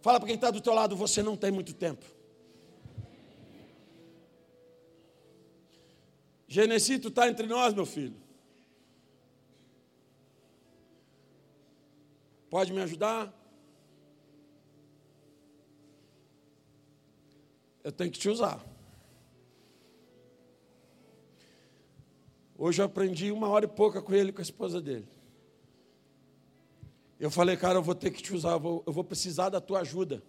Fala 0.00 0.18
para 0.18 0.26
quem 0.26 0.36
está 0.36 0.50
do 0.50 0.60
teu 0.60 0.74
lado, 0.74 0.96
você 0.96 1.22
não 1.22 1.36
tem 1.36 1.50
muito 1.50 1.72
tempo. 1.74 2.04
Genesi, 6.48 6.94
está 6.94 7.28
entre 7.28 7.46
nós, 7.46 7.72
meu 7.72 7.86
filho. 7.86 8.20
Pode 12.50 12.72
me 12.72 12.82
ajudar? 12.82 13.32
Eu 17.82 17.90
tenho 17.90 18.10
que 18.10 18.18
te 18.18 18.28
usar. 18.28 18.71
Hoje 22.64 22.80
eu 22.80 22.86
aprendi 22.86 23.32
uma 23.32 23.48
hora 23.48 23.64
e 23.64 23.68
pouca 23.68 24.00
com 24.00 24.14
ele 24.14 24.30
com 24.30 24.40
a 24.40 24.42
esposa 24.42 24.80
dele. 24.80 25.08
Eu 27.18 27.28
falei, 27.28 27.56
cara, 27.56 27.78
eu 27.78 27.82
vou 27.82 27.92
ter 27.92 28.12
que 28.12 28.22
te 28.22 28.32
usar, 28.32 28.52
eu 28.52 28.60
vou, 28.60 28.84
eu 28.86 28.92
vou 28.92 29.02
precisar 29.02 29.48
da 29.48 29.60
tua 29.60 29.80
ajuda. 29.80 30.22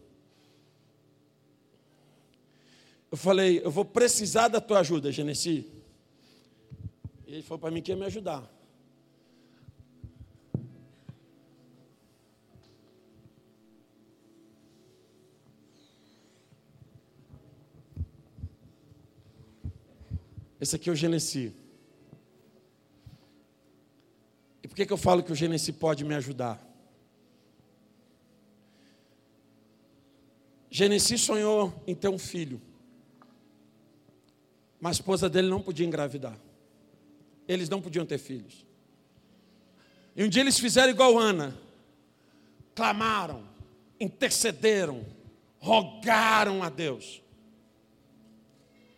Eu 3.12 3.18
falei, 3.18 3.62
eu 3.64 3.70
vou 3.70 3.86
precisar 3.86 4.48
da 4.48 4.60
tua 4.60 4.80
ajuda, 4.80 5.12
Genesi. 5.12 5.72
E 7.28 7.34
ele 7.34 7.44
falou 7.44 7.60
para 7.60 7.70
mim 7.70 7.84
que 7.84 7.92
ia 7.92 7.96
me 7.96 8.06
ajudar. 8.06 8.52
Esse 20.60 20.76
aqui 20.78 20.90
é 20.90 20.92
o 20.94 20.96
Genesi. 20.96 21.62
Por 24.74 24.78
que, 24.78 24.88
que 24.88 24.94
eu 24.94 24.98
falo 24.98 25.22
que 25.22 25.32
o 25.32 25.36
Genesi 25.36 25.72
pode 25.72 26.04
me 26.04 26.16
ajudar? 26.16 26.60
Genesi 30.68 31.16
sonhou 31.16 31.84
em 31.86 31.94
ter 31.94 32.08
um 32.08 32.18
filho, 32.18 32.60
mas 34.82 34.98
a 34.98 35.00
esposa 35.00 35.30
dele 35.30 35.48
não 35.48 35.62
podia 35.62 35.86
engravidar. 35.86 36.36
Eles 37.48 37.70
não 37.70 37.80
podiam 37.80 38.04
ter 38.04 38.18
filhos. 38.18 38.66
E 40.16 40.24
um 40.24 40.28
dia 40.28 40.42
eles 40.42 40.58
fizeram 40.58 40.90
igual 40.90 41.20
Ana, 41.20 41.56
clamaram, 42.74 43.48
intercederam, 44.00 45.06
rogaram 45.60 46.64
a 46.64 46.70
Deus. 46.70 47.22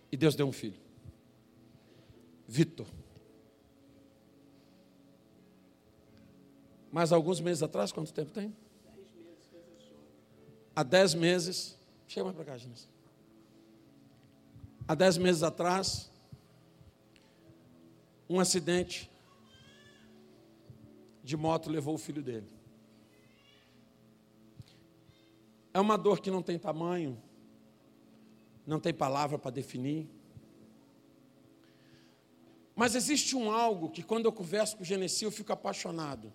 E 0.10 0.16
Deus 0.16 0.36
deu 0.36 0.48
um 0.48 0.54
filho, 0.54 0.80
Vitor. 2.48 2.88
Mas 6.96 7.12
alguns 7.12 7.42
meses 7.42 7.62
atrás, 7.62 7.92
quanto 7.92 8.14
tempo 8.14 8.32
tem? 8.32 8.56
Há 10.74 10.82
dez 10.82 11.14
meses. 11.14 11.78
Chega 12.08 12.24
mais 12.24 12.38
para 12.38 12.46
cá, 12.46 12.58
gente. 12.58 12.88
Há 14.88 14.96
dez 14.96 15.18
meses 15.18 15.44
atrás, 15.44 16.10
um 18.30 18.40
acidente 18.40 19.12
de 21.22 21.36
moto 21.36 21.70
levou 21.70 21.96
o 21.96 21.98
filho 21.98 22.24
dele. 22.24 22.48
É 25.74 25.82
uma 25.82 25.98
dor 25.98 26.22
que 26.22 26.32
não 26.32 26.42
tem 26.42 26.58
tamanho, 26.58 27.22
não 28.66 28.80
tem 28.80 28.94
palavra 28.94 29.38
para 29.38 29.52
definir. 29.52 30.10
Mas 32.74 32.96
existe 32.96 33.36
um 33.36 33.52
algo 33.52 33.90
que 33.90 34.02
quando 34.02 34.28
eu 34.28 34.32
converso 34.32 34.78
com 34.78 34.84
o 34.84 34.86
Genesi 34.86 35.26
eu 35.26 35.32
fico 35.32 35.52
apaixonado 35.52 36.32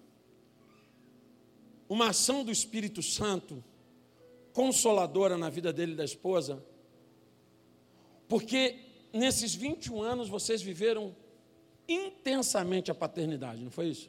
uma 1.90 2.10
ação 2.10 2.44
do 2.44 2.52
Espírito 2.52 3.02
Santo 3.02 3.64
consoladora 4.52 5.36
na 5.36 5.50
vida 5.50 5.72
dele 5.72 5.92
e 5.92 5.96
da 5.96 6.04
esposa, 6.04 6.64
porque 8.28 8.78
nesses 9.12 9.56
21 9.56 10.00
anos 10.00 10.28
vocês 10.28 10.62
viveram 10.62 11.16
intensamente 11.88 12.92
a 12.92 12.94
paternidade, 12.94 13.60
não 13.64 13.72
foi 13.72 13.88
isso? 13.88 14.08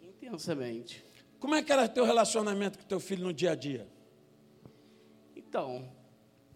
Intensamente. 0.00 1.04
Como 1.40 1.56
é 1.56 1.64
que 1.64 1.72
era 1.72 1.88
teu 1.88 2.04
relacionamento 2.04 2.78
com 2.78 2.84
teu 2.84 3.00
filho 3.00 3.24
no 3.24 3.32
dia 3.32 3.50
a 3.50 3.54
dia? 3.56 3.88
Então, 5.34 5.90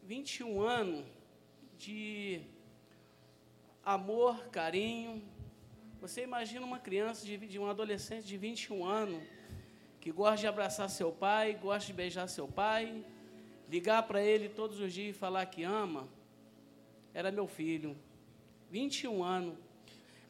21 0.04 0.62
anos 0.62 1.04
de 1.76 2.42
amor, 3.84 4.48
carinho. 4.50 5.20
Você 6.00 6.22
imagina 6.22 6.64
uma 6.64 6.78
criança, 6.78 7.26
de, 7.26 7.58
um 7.58 7.66
adolescente 7.66 8.24
de 8.24 8.36
21 8.36 8.84
anos, 8.84 9.20
que 10.00 10.10
gosta 10.10 10.38
de 10.38 10.46
abraçar 10.46 10.88
seu 10.88 11.12
pai, 11.12 11.58
gosta 11.60 11.86
de 11.86 11.92
beijar 11.92 12.26
seu 12.26 12.48
pai, 12.48 13.04
ligar 13.68 14.02
para 14.04 14.22
ele 14.22 14.48
todos 14.48 14.80
os 14.80 14.92
dias 14.92 15.14
e 15.14 15.18
falar 15.18 15.44
que 15.46 15.62
ama, 15.62 16.08
era 17.12 17.30
meu 17.30 17.46
filho. 17.46 17.96
21 18.70 19.22
anos. 19.22 19.54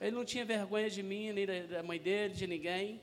Ele 0.01 0.11
não 0.13 0.25
tinha 0.25 0.45
vergonha 0.45 0.89
de 0.89 1.03
mim, 1.03 1.33
nem 1.33 1.47
da 1.47 1.83
mãe 1.83 1.99
dele, 1.99 2.35
de 2.35 2.47
ninguém. 2.47 3.01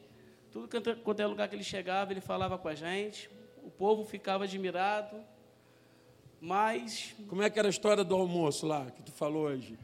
Tudo 0.52 0.68
quanto 1.04 1.22
é 1.22 1.28
lugar 1.28 1.48
que 1.48 1.56
ele 1.56 1.64
chegava, 1.64 2.12
ele 2.12 2.22
falava 2.22 2.58
com 2.58 2.68
a 2.68 2.76
gente. 2.76 3.30
O 3.64 3.70
povo 3.70 4.04
ficava 4.04 4.46
admirado. 4.46 5.24
Mas. 6.42 7.16
Como 7.28 7.42
é 7.44 7.50
que 7.50 7.60
era 7.60 7.68
a 7.68 7.70
história 7.70 8.04
do 8.04 8.16
almoço 8.16 8.66
lá, 8.66 8.90
que 8.92 9.04
tu 9.04 9.12
falou 9.12 9.46
hoje? 9.46 9.78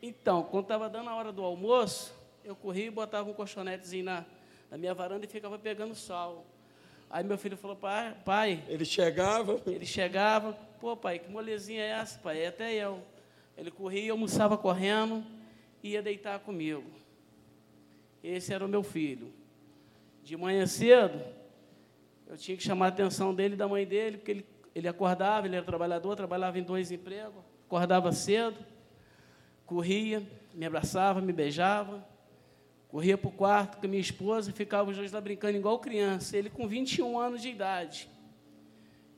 Então, 0.00 0.42
quando 0.44 0.64
estava 0.64 0.88
dando 0.88 1.10
a 1.10 1.14
hora 1.14 1.32
do 1.32 1.42
almoço, 1.42 2.14
eu 2.44 2.54
corri 2.54 2.86
e 2.86 2.90
botava 2.90 3.28
um 3.28 3.34
colchonetezinho 3.34 4.04
na, 4.04 4.24
na 4.70 4.76
minha 4.76 4.94
varanda 4.94 5.24
e 5.24 5.28
ficava 5.28 5.58
pegando 5.58 5.94
sol. 5.94 6.46
Aí 7.08 7.22
meu 7.22 7.38
filho 7.38 7.56
falou, 7.56 7.76
pai, 7.76 8.16
pai. 8.24 8.64
Ele 8.68 8.84
chegava? 8.84 9.60
Ele 9.66 9.86
chegava, 9.86 10.52
pô, 10.80 10.96
pai, 10.96 11.18
que 11.18 11.30
molezinha 11.30 11.82
é 11.82 11.88
essa, 11.88 12.18
pai? 12.18 12.40
É 12.40 12.48
até 12.48 12.74
eu. 12.74 13.00
Ele 13.56 13.70
corria, 13.70 14.12
almoçava 14.12 14.58
correndo 14.58 15.24
ia 15.82 16.02
deitar 16.02 16.38
comigo. 16.40 16.84
Esse 18.22 18.52
era 18.52 18.64
o 18.64 18.68
meu 18.68 18.82
filho. 18.82 19.32
De 20.22 20.36
manhã 20.36 20.66
cedo, 20.66 21.22
eu 22.26 22.36
tinha 22.36 22.56
que 22.56 22.62
chamar 22.62 22.86
a 22.86 22.88
atenção 22.88 23.34
dele 23.34 23.54
e 23.54 23.56
da 23.56 23.68
mãe 23.68 23.86
dele, 23.86 24.16
porque 24.16 24.30
ele, 24.32 24.46
ele 24.74 24.88
acordava, 24.88 25.46
ele 25.46 25.56
era 25.56 25.64
trabalhador, 25.64 26.16
trabalhava 26.16 26.58
em 26.58 26.62
dois 26.62 26.90
empregos, 26.90 27.42
acordava 27.66 28.10
cedo, 28.10 28.58
corria, 29.64 30.26
me 30.52 30.66
abraçava, 30.66 31.20
me 31.20 31.32
beijava 31.32 32.04
Corria 32.88 33.18
para 33.18 33.28
o 33.28 33.32
quarto 33.32 33.78
com 33.78 33.86
a 33.86 33.88
minha 33.88 34.00
esposa 34.00 34.50
e 34.50 34.52
ficava 34.52 34.90
os 34.90 34.96
dois 34.96 35.12
lá 35.12 35.20
brincando 35.20 35.56
igual 35.56 35.78
criança. 35.78 36.36
Ele 36.36 36.48
com 36.48 36.66
21 36.66 37.18
anos 37.18 37.42
de 37.42 37.48
idade. 37.48 38.08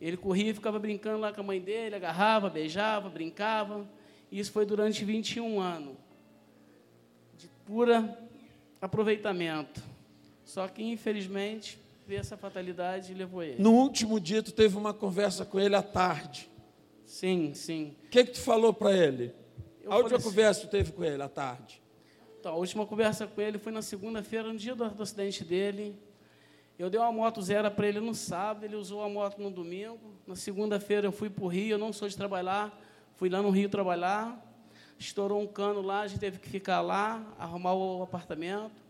Ele 0.00 0.16
corria 0.16 0.50
e 0.50 0.54
ficava 0.54 0.78
brincando 0.78 1.18
lá 1.18 1.32
com 1.32 1.40
a 1.40 1.44
mãe 1.44 1.60
dele, 1.60 1.94
agarrava, 1.94 2.48
beijava, 2.48 3.08
brincava. 3.08 3.86
E 4.30 4.38
isso 4.38 4.52
foi 4.52 4.64
durante 4.64 5.04
21 5.04 5.60
anos. 5.60 5.96
De 7.36 7.48
pura 7.66 8.18
aproveitamento. 8.80 9.82
Só 10.44 10.66
que, 10.68 10.82
infelizmente, 10.82 11.78
veio 12.06 12.20
essa 12.20 12.36
fatalidade 12.36 13.12
e 13.12 13.14
levou 13.14 13.42
ele. 13.42 13.62
No 13.62 13.72
último 13.72 14.18
dia, 14.18 14.42
tu 14.42 14.52
teve 14.52 14.76
uma 14.76 14.94
conversa 14.94 15.44
com 15.44 15.60
ele 15.60 15.74
à 15.74 15.82
tarde. 15.82 16.48
Sim, 17.04 17.52
sim. 17.54 17.96
O 18.04 18.08
que, 18.08 18.24
que 18.24 18.32
tu 18.32 18.40
falou 18.40 18.72
para 18.72 18.96
ele? 18.96 19.34
Eu 19.82 19.92
a 19.92 19.96
última 19.96 20.16
assim, 20.16 20.28
conversa 20.28 20.60
que 20.60 20.66
tu 20.68 20.70
teve 20.70 20.92
com 20.92 21.04
ele 21.04 21.22
à 21.22 21.28
tarde? 21.28 21.82
A 22.48 22.54
última 22.54 22.86
conversa 22.86 23.26
com 23.26 23.40
ele 23.42 23.58
foi 23.58 23.70
na 23.70 23.82
segunda-feira, 23.82 24.50
no 24.50 24.58
dia 24.58 24.74
do, 24.74 24.88
do, 24.88 25.02
acidente 25.02 25.44
dele. 25.44 25.94
Eu 26.78 26.88
dei 26.88 26.98
uma 26.98 27.12
moto 27.12 27.42
zero 27.42 27.70
para 27.70 27.86
ele 27.86 28.00
no 28.00 28.14
sábado, 28.14 28.64
ele 28.64 28.74
usou 28.74 29.02
a 29.02 29.08
moto 29.08 29.38
no 29.38 29.50
domingo. 29.50 30.14
Na 30.26 30.34
segunda-feira 30.34 31.06
eu 31.06 31.12
fui 31.12 31.28
para 31.28 31.44
o 31.44 31.46
Rio, 31.48 31.74
eu 31.74 31.78
não 31.78 31.92
sou 31.92 32.08
de 32.08 32.16
trabalhar, 32.16 32.74
fui 33.16 33.28
lá 33.28 33.42
no 33.42 33.50
Rio 33.50 33.68
trabalhar. 33.68 34.42
Estourou 34.98 35.42
um 35.42 35.46
cano 35.46 35.82
lá, 35.82 36.00
a 36.00 36.06
gente 36.06 36.20
teve 36.20 36.38
que 36.38 36.48
ficar 36.48 36.80
lá, 36.80 37.22
arrumar 37.38 37.74
o 37.74 38.02
apartamento. 38.02 38.82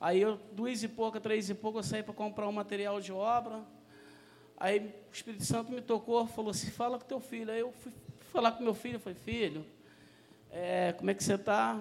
Aí, 0.00 0.20
eu, 0.22 0.40
duas 0.50 0.82
e 0.82 0.88
pouca, 0.88 1.20
três 1.20 1.50
e 1.50 1.54
pouca, 1.54 1.80
eu 1.80 1.82
saí 1.82 2.02
para 2.02 2.14
comprar 2.14 2.48
um 2.48 2.52
material 2.52 2.98
de 2.98 3.12
obra. 3.12 3.60
Aí 4.56 4.78
o 4.78 5.12
Espírito 5.12 5.44
Santo 5.44 5.70
me 5.70 5.82
tocou, 5.82 6.26
falou 6.26 6.50
assim, 6.50 6.70
fala 6.70 6.98
com 6.98 7.04
teu 7.04 7.20
filho. 7.20 7.52
Aí 7.52 7.60
eu 7.60 7.72
fui 7.72 7.92
falar 8.32 8.52
com 8.52 8.64
meu 8.64 8.74
filho, 8.74 8.98
falei, 8.98 9.18
filho, 9.18 9.66
é, 10.50 10.92
como 10.92 11.10
é 11.10 11.14
que 11.14 11.22
você 11.22 11.34
está? 11.34 11.78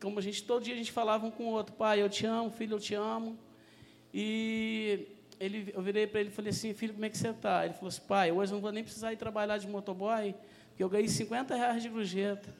Como 0.00 0.18
a 0.18 0.22
gente 0.22 0.42
todo 0.44 0.62
dia 0.62 0.74
a 0.74 0.76
gente 0.76 0.92
falava 0.92 1.26
um 1.26 1.30
com 1.30 1.44
o 1.44 1.50
outro, 1.50 1.74
pai, 1.74 2.02
eu 2.02 2.08
te 2.08 2.26
amo, 2.26 2.50
filho, 2.50 2.74
eu 2.74 2.80
te 2.80 2.94
amo. 2.94 3.38
E 4.12 5.08
ele, 5.38 5.72
eu 5.74 5.82
virei 5.82 6.06
para 6.06 6.20
ele 6.20 6.30
e 6.30 6.32
falei 6.32 6.50
assim, 6.50 6.72
filho, 6.74 6.94
como 6.94 7.04
é 7.04 7.10
que 7.10 7.18
você 7.18 7.28
está? 7.28 7.64
Ele 7.64 7.74
falou 7.74 7.88
assim, 7.88 8.02
pai, 8.06 8.32
hoje 8.32 8.52
eu 8.52 8.56
não 8.56 8.62
vou 8.62 8.72
nem 8.72 8.82
precisar 8.82 9.12
ir 9.12 9.16
trabalhar 9.16 9.58
de 9.58 9.68
motoboy, 9.68 10.34
porque 10.68 10.82
eu 10.82 10.88
ganhei 10.88 11.08
50 11.08 11.54
reais 11.54 11.82
de 11.82 11.88
gorjeta. 11.88 12.54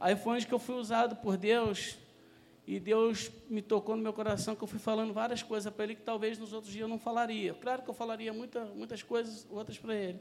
Aí 0.00 0.16
foi 0.16 0.34
onde 0.34 0.46
que 0.46 0.52
eu 0.52 0.58
fui 0.58 0.74
usado 0.74 1.16
por 1.16 1.36
Deus, 1.36 1.96
e 2.66 2.78
Deus 2.78 3.30
me 3.48 3.60
tocou 3.60 3.96
no 3.96 4.02
meu 4.02 4.12
coração, 4.12 4.54
que 4.54 4.62
eu 4.62 4.68
fui 4.68 4.78
falando 4.78 5.12
várias 5.12 5.42
coisas 5.42 5.72
para 5.72 5.84
ele 5.84 5.94
que 5.96 6.02
talvez 6.02 6.38
nos 6.38 6.52
outros 6.52 6.72
dias 6.72 6.82
eu 6.82 6.88
não 6.88 6.98
falaria. 6.98 7.54
Claro 7.54 7.82
que 7.82 7.90
eu 7.90 7.94
falaria 7.94 8.32
muita, 8.32 8.64
muitas 8.66 9.02
coisas, 9.02 9.46
outras 9.50 9.78
para 9.78 9.94
ele. 9.94 10.20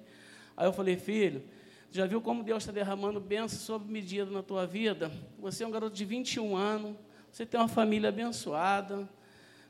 Aí 0.57 0.65
eu 0.65 0.73
falei, 0.73 0.97
filho, 0.97 1.43
já 1.91 2.05
viu 2.05 2.21
como 2.21 2.41
Deus 2.41 2.63
está 2.63 2.71
derramando 2.71 3.19
bênçãos 3.19 3.63
sob 3.63 3.91
medida 3.91 4.31
na 4.31 4.41
tua 4.41 4.65
vida? 4.65 5.11
Você 5.37 5.65
é 5.65 5.67
um 5.67 5.71
garoto 5.71 5.93
de 5.93 6.05
21 6.05 6.55
anos, 6.55 6.95
você 7.29 7.45
tem 7.45 7.59
uma 7.59 7.67
família 7.67 8.07
abençoada, 8.07 9.09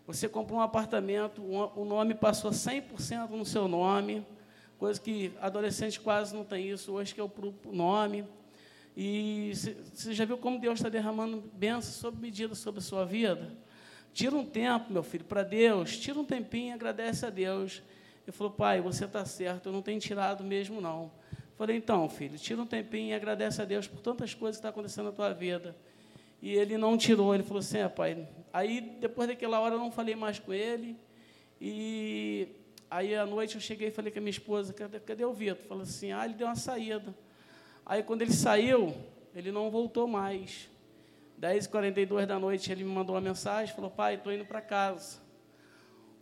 você 0.06 0.30
comprou 0.30 0.60
um 0.60 0.62
apartamento, 0.62 1.42
o 1.42 1.84
nome 1.84 2.14
passou 2.14 2.52
100% 2.52 3.30
no 3.32 3.44
seu 3.44 3.68
nome, 3.68 4.24
coisa 4.78 5.02
que 5.02 5.34
adolescente 5.42 6.00
quase 6.00 6.36
não 6.36 6.44
tem 6.44 6.70
isso, 6.70 6.92
hoje 6.94 7.14
que 7.14 7.20
é 7.20 7.24
o 7.24 7.32
nome. 7.72 8.24
E 8.96 9.52
você 9.92 10.14
já 10.14 10.24
viu 10.24 10.38
como 10.38 10.60
Deus 10.60 10.78
está 10.80 10.90
derramando 10.90 11.44
bênçãos 11.54 11.96
sob 11.96 12.22
medida 12.22 12.54
sobre 12.54 12.82
a 12.82 12.84
sua 12.84 13.04
vida? 13.04 13.52
Tira 14.14 14.36
um 14.36 14.46
tempo, 14.46 14.94
meu 14.94 15.02
filho, 15.02 15.26
para 15.26 15.42
Deus, 15.42 15.98
tira 15.98 16.20
um 16.20 16.26
tempinho 16.26 16.70
e 16.70 16.74
agradece 16.74 17.26
a 17.26 17.32
Deus. 17.32 17.82
Ele 18.28 18.32
falou, 18.32 18.54
pai, 18.54 18.80
você 18.80 19.06
está 19.06 19.26
certo, 19.26 19.70
eu 19.70 19.74
não 19.74 19.82
tenho 19.82 20.00
tirado 20.00 20.44
mesmo, 20.44 20.80
não. 20.80 21.12
Falei, 21.62 21.78
então, 21.78 22.10
filho, 22.10 22.40
tira 22.40 22.60
um 22.60 22.66
tempinho 22.66 23.10
e 23.10 23.14
agradece 23.14 23.62
a 23.62 23.66
Deus 23.66 23.88
por 23.88 24.02
tantas 24.02 24.34
coisas 24.34 24.56
que 24.56 24.62
estão 24.62 24.72
tá 24.72 24.74
acontecendo 24.74 25.06
na 25.06 25.12
tua 25.12 25.32
vida. 25.32 25.76
E 26.42 26.54
ele 26.56 26.76
não 26.76 26.98
tirou, 26.98 27.36
ele 27.36 27.44
falou 27.44 27.60
assim, 27.60 27.78
é, 27.78 27.88
pai. 27.88 28.28
Aí, 28.52 28.82
depois 29.00 29.28
daquela 29.28 29.60
hora, 29.60 29.76
eu 29.76 29.78
não 29.78 29.92
falei 29.92 30.16
mais 30.16 30.40
com 30.40 30.52
ele. 30.52 30.98
E 31.62 32.48
aí, 32.90 33.14
à 33.16 33.28
noite, 33.28 33.54
eu 33.54 33.62
cheguei 33.62 33.90
e 33.90 33.92
falei 33.92 34.12
com 34.12 34.18
a 34.18 34.22
minha 34.24 34.32
esposa, 34.32 34.74
cadê, 34.74 35.00
cadê 35.02 35.24
o 35.24 35.32
Vitor? 35.34 35.64
Falou 35.68 35.84
assim, 35.84 36.12
ah, 36.12 36.26
ele 36.26 36.34
deu 36.34 36.48
uma 36.48 36.56
saída. 36.56 37.14
Aí, 37.86 38.02
quando 38.02 38.24
ele 38.24 38.34
saiu, 38.34 38.96
ele 39.36 39.52
não 39.52 39.70
voltou 39.70 40.08
mais. 40.08 40.68
10h42 41.40 42.26
da 42.26 42.40
noite, 42.40 42.72
ele 42.72 42.84
me 42.84 42.90
mandou 42.90 43.14
uma 43.14 43.22
mensagem, 43.22 43.76
falou, 43.76 43.92
pai, 43.92 44.16
estou 44.16 44.34
indo 44.34 44.46
para 44.46 44.62
casa. 44.62 45.20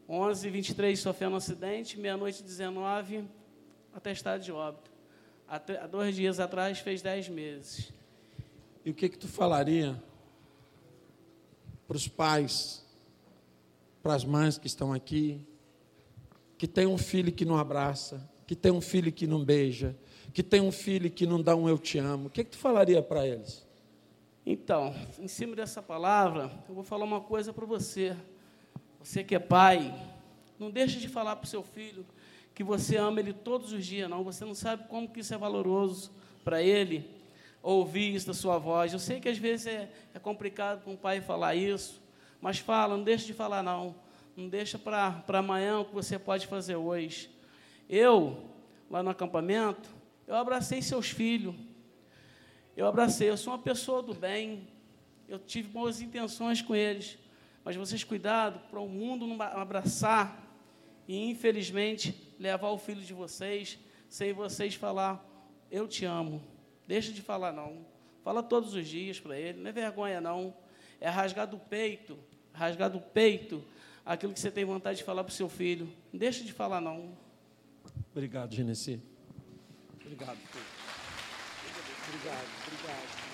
11h23, 0.09 0.97
sofrendo 0.97 1.35
um 1.35 1.37
acidente, 1.37 1.97
meia-noite 1.97 2.43
19, 2.43 3.23
atestado 3.93 4.43
de 4.43 4.51
óbito 4.51 4.98
há 5.49 5.87
dois 5.87 6.15
dias 6.15 6.39
atrás 6.39 6.79
fez 6.79 7.01
dez 7.01 7.27
meses. 7.27 7.91
E 8.85 8.91
o 8.91 8.93
que 8.93 9.09
que 9.09 9.17
tu 9.17 9.27
falaria 9.27 10.01
para 11.87 11.97
os 11.97 12.07
pais 12.07 12.85
para 14.01 14.13
as 14.13 14.23
mães 14.23 14.57
que 14.57 14.67
estão 14.67 14.93
aqui, 14.93 15.45
que 16.57 16.67
tem 16.67 16.87
um 16.87 16.97
filho 16.97 17.31
que 17.31 17.45
não 17.45 17.57
abraça, 17.57 18.29
que 18.47 18.55
tem 18.55 18.71
um 18.71 18.81
filho 18.81 19.11
que 19.11 19.27
não 19.27 19.43
beija, 19.43 19.95
que 20.33 20.41
tem 20.41 20.61
um 20.61 20.71
filho 20.71 21.09
que 21.09 21.25
não 21.25 21.41
dá 21.41 21.55
um 21.55 21.67
eu 21.67 21.77
te 21.77 21.97
amo, 21.97 22.27
o 22.27 22.29
que, 22.29 22.43
que 22.43 22.51
tu 22.51 22.57
falaria 22.57 23.01
para 23.01 23.27
eles? 23.27 23.67
Então, 24.45 24.95
em 25.19 25.27
cima 25.27 25.55
dessa 25.55 25.81
palavra, 25.81 26.51
eu 26.67 26.73
vou 26.73 26.83
falar 26.83 27.05
uma 27.05 27.21
coisa 27.21 27.53
para 27.53 27.65
você. 27.65 28.15
Você 28.99 29.23
que 29.23 29.35
é 29.35 29.39
pai, 29.39 29.93
não 30.57 30.71
deixe 30.71 30.97
de 30.99 31.07
falar 31.07 31.35
para 31.35 31.45
o 31.45 31.49
seu 31.49 31.61
filho 31.61 32.05
que 32.53 32.63
você 32.63 32.97
ama 32.97 33.19
ele 33.19 33.33
todos 33.33 33.71
os 33.71 33.85
dias, 33.85 34.09
não. 34.09 34.23
Você 34.23 34.43
não 34.45 34.55
sabe 34.55 34.87
como 34.87 35.07
que 35.07 35.21
isso 35.21 35.33
é 35.33 35.37
valoroso 35.37 36.11
para 36.43 36.61
ele 36.61 37.09
ouvir 37.61 38.15
isso 38.15 38.27
da 38.27 38.33
sua 38.33 38.57
voz. 38.57 38.93
Eu 38.93 38.99
sei 38.99 39.19
que 39.19 39.29
às 39.29 39.37
vezes 39.37 39.67
é, 39.67 39.91
é 40.13 40.19
complicado 40.19 40.83
com 40.83 40.93
o 40.93 40.97
pai 40.97 41.21
falar 41.21 41.55
isso, 41.55 42.01
mas 42.41 42.59
fala, 42.59 42.95
não 42.95 43.03
deixe 43.03 43.25
de 43.25 43.33
falar 43.33 43.61
não. 43.63 43.95
Não 44.35 44.47
deixa 44.47 44.79
para 44.79 45.23
amanhã 45.27 45.79
o 45.79 45.85
que 45.85 45.93
você 45.93 46.17
pode 46.17 46.47
fazer 46.47 46.75
hoje. 46.75 47.29
Eu, 47.89 48.45
lá 48.89 49.03
no 49.03 49.09
acampamento, 49.09 49.89
eu 50.27 50.35
abracei 50.35 50.81
seus 50.81 51.09
filhos. 51.09 51.55
Eu 52.77 52.87
abracei, 52.87 53.29
eu 53.29 53.35
sou 53.35 53.53
uma 53.53 53.59
pessoa 53.59 54.01
do 54.01 54.13
bem. 54.13 54.67
Eu 55.27 55.39
tive 55.39 55.67
boas 55.67 55.99
intenções 55.99 56.61
com 56.61 56.73
eles. 56.73 57.17
Mas 57.65 57.75
vocês 57.75 58.03
cuidado 58.03 58.59
para 58.69 58.79
o 58.79 58.87
mundo 58.87 59.27
não 59.27 59.41
abraçar 59.41 60.47
e 61.07 61.29
infelizmente 61.29 62.28
levar 62.39 62.69
o 62.69 62.77
filho 62.77 63.01
de 63.01 63.13
vocês 63.13 63.77
sem 64.07 64.33
vocês 64.33 64.73
falar 64.73 65.23
eu 65.69 65.87
te 65.87 66.05
amo. 66.05 66.41
Deixa 66.87 67.11
de 67.11 67.21
falar 67.21 67.51
não. 67.51 67.85
Fala 68.23 68.41
todos 68.41 68.73
os 68.73 68.87
dias 68.87 69.19
para 69.19 69.37
ele, 69.37 69.59
não 69.59 69.69
é 69.69 69.73
vergonha 69.73 70.19
não. 70.19 70.55
É 70.99 71.09
rasgar 71.09 71.47
do 71.47 71.57
peito, 71.57 72.17
rasgar 72.51 72.89
do 72.89 72.99
peito 72.99 73.63
aquilo 74.05 74.33
que 74.33 74.39
você 74.39 74.49
tem 74.49 74.65
vontade 74.65 74.97
de 74.97 75.03
falar 75.03 75.23
para 75.23 75.31
o 75.31 75.33
seu 75.33 75.47
filho. 75.47 75.87
Não 76.11 76.19
deixa 76.19 76.43
de 76.43 76.51
falar 76.51 76.81
não. 76.81 77.15
Obrigado, 78.11 78.53
Genesi. 78.53 79.01
Obrigado. 80.01 80.37
Obrigado, 82.07 82.07
obrigado. 82.07 82.47
Obrigado, 82.65 83.28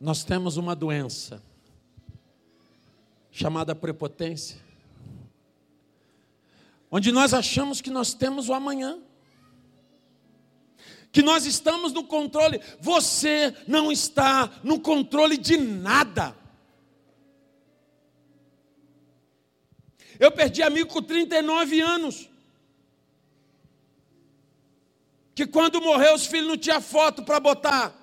Nós 0.00 0.24
temos 0.24 0.56
uma 0.56 0.74
doença 0.74 1.42
chamada 3.30 3.74
prepotência 3.74 4.70
onde 6.90 7.12
nós 7.12 7.32
achamos 7.32 7.80
que 7.80 7.90
nós 7.90 8.12
temos 8.12 8.48
o 8.48 8.54
amanhã, 8.54 8.98
que 11.12 11.22
nós 11.22 11.46
estamos 11.46 11.92
no 11.92 12.04
controle. 12.04 12.60
Você 12.80 13.54
não 13.66 13.92
está 13.92 14.50
no 14.62 14.80
controle 14.80 15.36
de 15.36 15.56
nada. 15.56 16.36
Eu 20.18 20.30
perdi 20.30 20.62
amigo 20.62 20.90
com 20.90 21.02
39 21.02 21.80
anos. 21.80 22.28
Que 25.34 25.46
quando 25.46 25.80
morreu 25.80 26.14
os 26.14 26.26
filhos 26.26 26.48
não 26.48 26.58
tinha 26.58 26.80
foto 26.80 27.22
para 27.22 27.40
botar. 27.40 27.99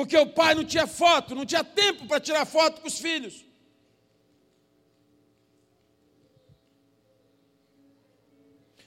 Porque 0.00 0.16
o 0.16 0.26
pai 0.26 0.54
não 0.54 0.64
tinha 0.64 0.86
foto, 0.86 1.34
não 1.34 1.44
tinha 1.44 1.62
tempo 1.62 2.06
para 2.06 2.18
tirar 2.18 2.46
foto 2.46 2.80
com 2.80 2.88
os 2.88 2.98
filhos. 2.98 3.44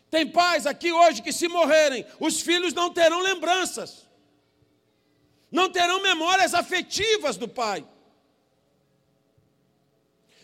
Tem 0.10 0.28
pais 0.28 0.65
aqui 0.65 0.91
hoje 0.91 1.21
que, 1.21 1.32
se 1.32 1.47
morrerem, 1.47 2.04
os 2.19 2.41
filhos 2.41 2.73
não 2.73 2.91
terão 2.91 3.19
lembranças, 3.19 4.08
não 5.52 5.69
terão 5.69 6.02
memórias 6.02 6.56
afetivas 6.56 7.38
do 7.38 7.47
pai. 7.47 7.88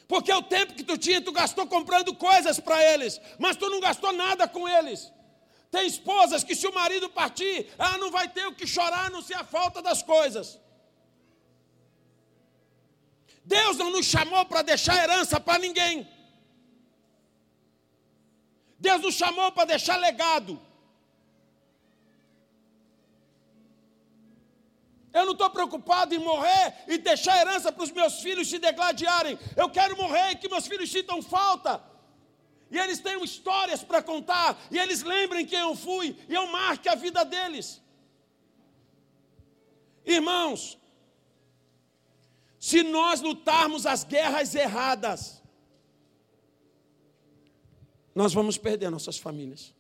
Porque 0.08 0.32
o 0.32 0.43
tempo 0.43 0.75
que 0.75 0.84
tu 0.84 0.99
tinha, 0.99 1.19
tu 1.19 1.32
gastou 1.32 1.65
comprando 1.65 2.13
coisas 2.13 2.60
para 2.60 2.79
eles, 2.93 3.19
mas 3.39 3.58
tu 3.58 3.67
não 3.71 3.79
gastou 3.79 4.13
nada 4.13 4.47
com 4.47 4.69
eles. 4.69 5.12
Tem 5.71 5.86
esposas 5.86 6.43
que, 6.43 6.55
se 6.55 6.67
o 6.67 6.73
marido 6.73 7.10
partir, 7.10 7.71
ela 7.77 7.97
não 7.97 8.10
vai 8.10 8.27
ter 8.27 8.45
o 8.47 8.55
que 8.55 8.65
chorar, 8.65 9.05
a 9.05 9.10
não 9.10 9.21
ser 9.21 9.36
a 9.36 9.43
falta 9.43 9.82
das 9.82 10.01
coisas. 10.01 10.60
Deus 13.45 13.77
não 13.77 13.91
nos 13.91 14.05
chamou 14.05 14.45
para 14.45 14.62
deixar 14.62 14.95
herança 15.03 15.39
para 15.39 15.60
ninguém. 15.60 16.08
Deus 18.79 19.01
nos 19.01 19.15
chamou 19.15 19.51
para 19.51 19.65
deixar 19.65 19.97
legado. 19.97 20.60
Eu 25.12 25.25
não 25.25 25.34
estou 25.34 25.49
preocupado 25.49 26.13
em 26.13 26.19
morrer 26.19 26.84
e 26.88 26.97
deixar 26.97 27.39
herança 27.41 27.71
para 27.71 27.84
os 27.84 27.91
meus 27.91 28.21
filhos 28.21 28.47
se 28.47 28.60
degladiarem. 28.60 29.38
Eu 29.55 29.69
quero 29.69 29.97
morrer 29.97 30.32
e 30.32 30.36
que 30.36 30.47
meus 30.47 30.67
filhos 30.67 30.91
sintam 30.91 31.21
falta. 31.21 31.82
E 32.71 32.77
eles 32.77 32.99
tenham 32.99 33.23
histórias 33.23 33.84
para 33.84 34.01
contar. 34.01 34.60
E 34.71 34.77
eles 34.77 35.01
lembrem 35.01 35.45
quem 35.45 35.60
eu 35.60 35.75
fui. 35.75 36.15
E 36.27 36.34
eu 36.34 36.47
marque 36.47 36.88
a 36.88 36.95
vida 36.95 37.23
deles. 37.25 37.82
Irmãos, 40.05 40.77
se 42.60 42.84
nós 42.84 43.21
lutarmos 43.21 43.86
as 43.86 44.03
guerras 44.03 44.53
erradas, 44.53 45.41
nós 48.13 48.34
vamos 48.34 48.58
perder 48.58 48.89
nossas 48.89 49.17
famílias. 49.17 49.73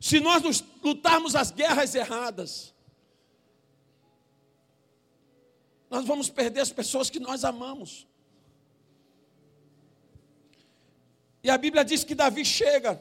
Se 0.00 0.20
nós 0.20 0.64
lutarmos 0.82 1.34
as 1.34 1.50
guerras 1.50 1.94
erradas, 1.94 2.74
nós 5.90 6.04
vamos 6.04 6.28
perder 6.28 6.60
as 6.60 6.72
pessoas 6.72 7.10
que 7.10 7.20
nós 7.20 7.44
amamos. 7.44 8.06
E 11.46 11.50
a 11.50 11.56
Bíblia 11.56 11.84
diz 11.84 12.02
que 12.02 12.12
Davi 12.12 12.44
chega, 12.44 13.00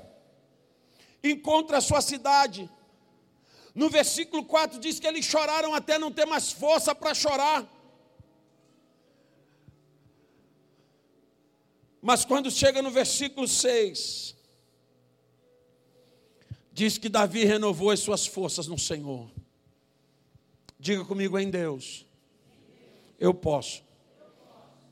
encontra 1.23 1.79
a 1.79 1.81
sua 1.81 1.99
cidade. 1.99 2.69
No 3.73 3.89
versículo 3.89 4.45
4 4.45 4.79
diz 4.79 4.99
que 4.99 5.07
eles 5.07 5.25
choraram 5.25 5.73
até 5.73 5.97
não 5.97 6.11
ter 6.11 6.27
mais 6.27 6.51
força 6.51 6.93
para 6.93 7.15
chorar. 7.15 7.67
Mas 11.99 12.23
quando 12.23 12.51
chega 12.51 12.83
no 12.83 12.91
versículo 12.91 13.47
6, 13.47 14.35
diz 16.71 16.99
que 16.99 17.09
Davi 17.09 17.45
renovou 17.45 17.89
as 17.89 17.99
suas 17.99 18.27
forças 18.27 18.67
no 18.67 18.77
Senhor. 18.77 19.27
Diga 20.79 21.03
comigo 21.03 21.39
em 21.39 21.49
Deus. 21.49 22.05
Eu 23.19 23.33
posso 23.33 23.83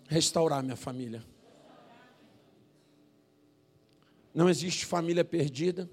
restaurar 0.07 0.63
minha 0.63 0.75
família. 0.75 1.23
Não 4.33 4.49
existe 4.49 4.85
família 4.85 5.23
perdida 5.23 5.89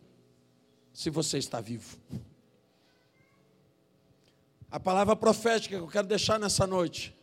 se 0.92 1.10
você 1.10 1.38
está 1.38 1.60
vivo. 1.60 1.98
A 4.70 4.78
palavra 4.78 5.16
profética 5.16 5.76
que 5.76 5.82
eu 5.82 5.88
quero 5.88 6.06
deixar 6.06 6.38
nessa 6.38 6.66
noite 6.66 7.16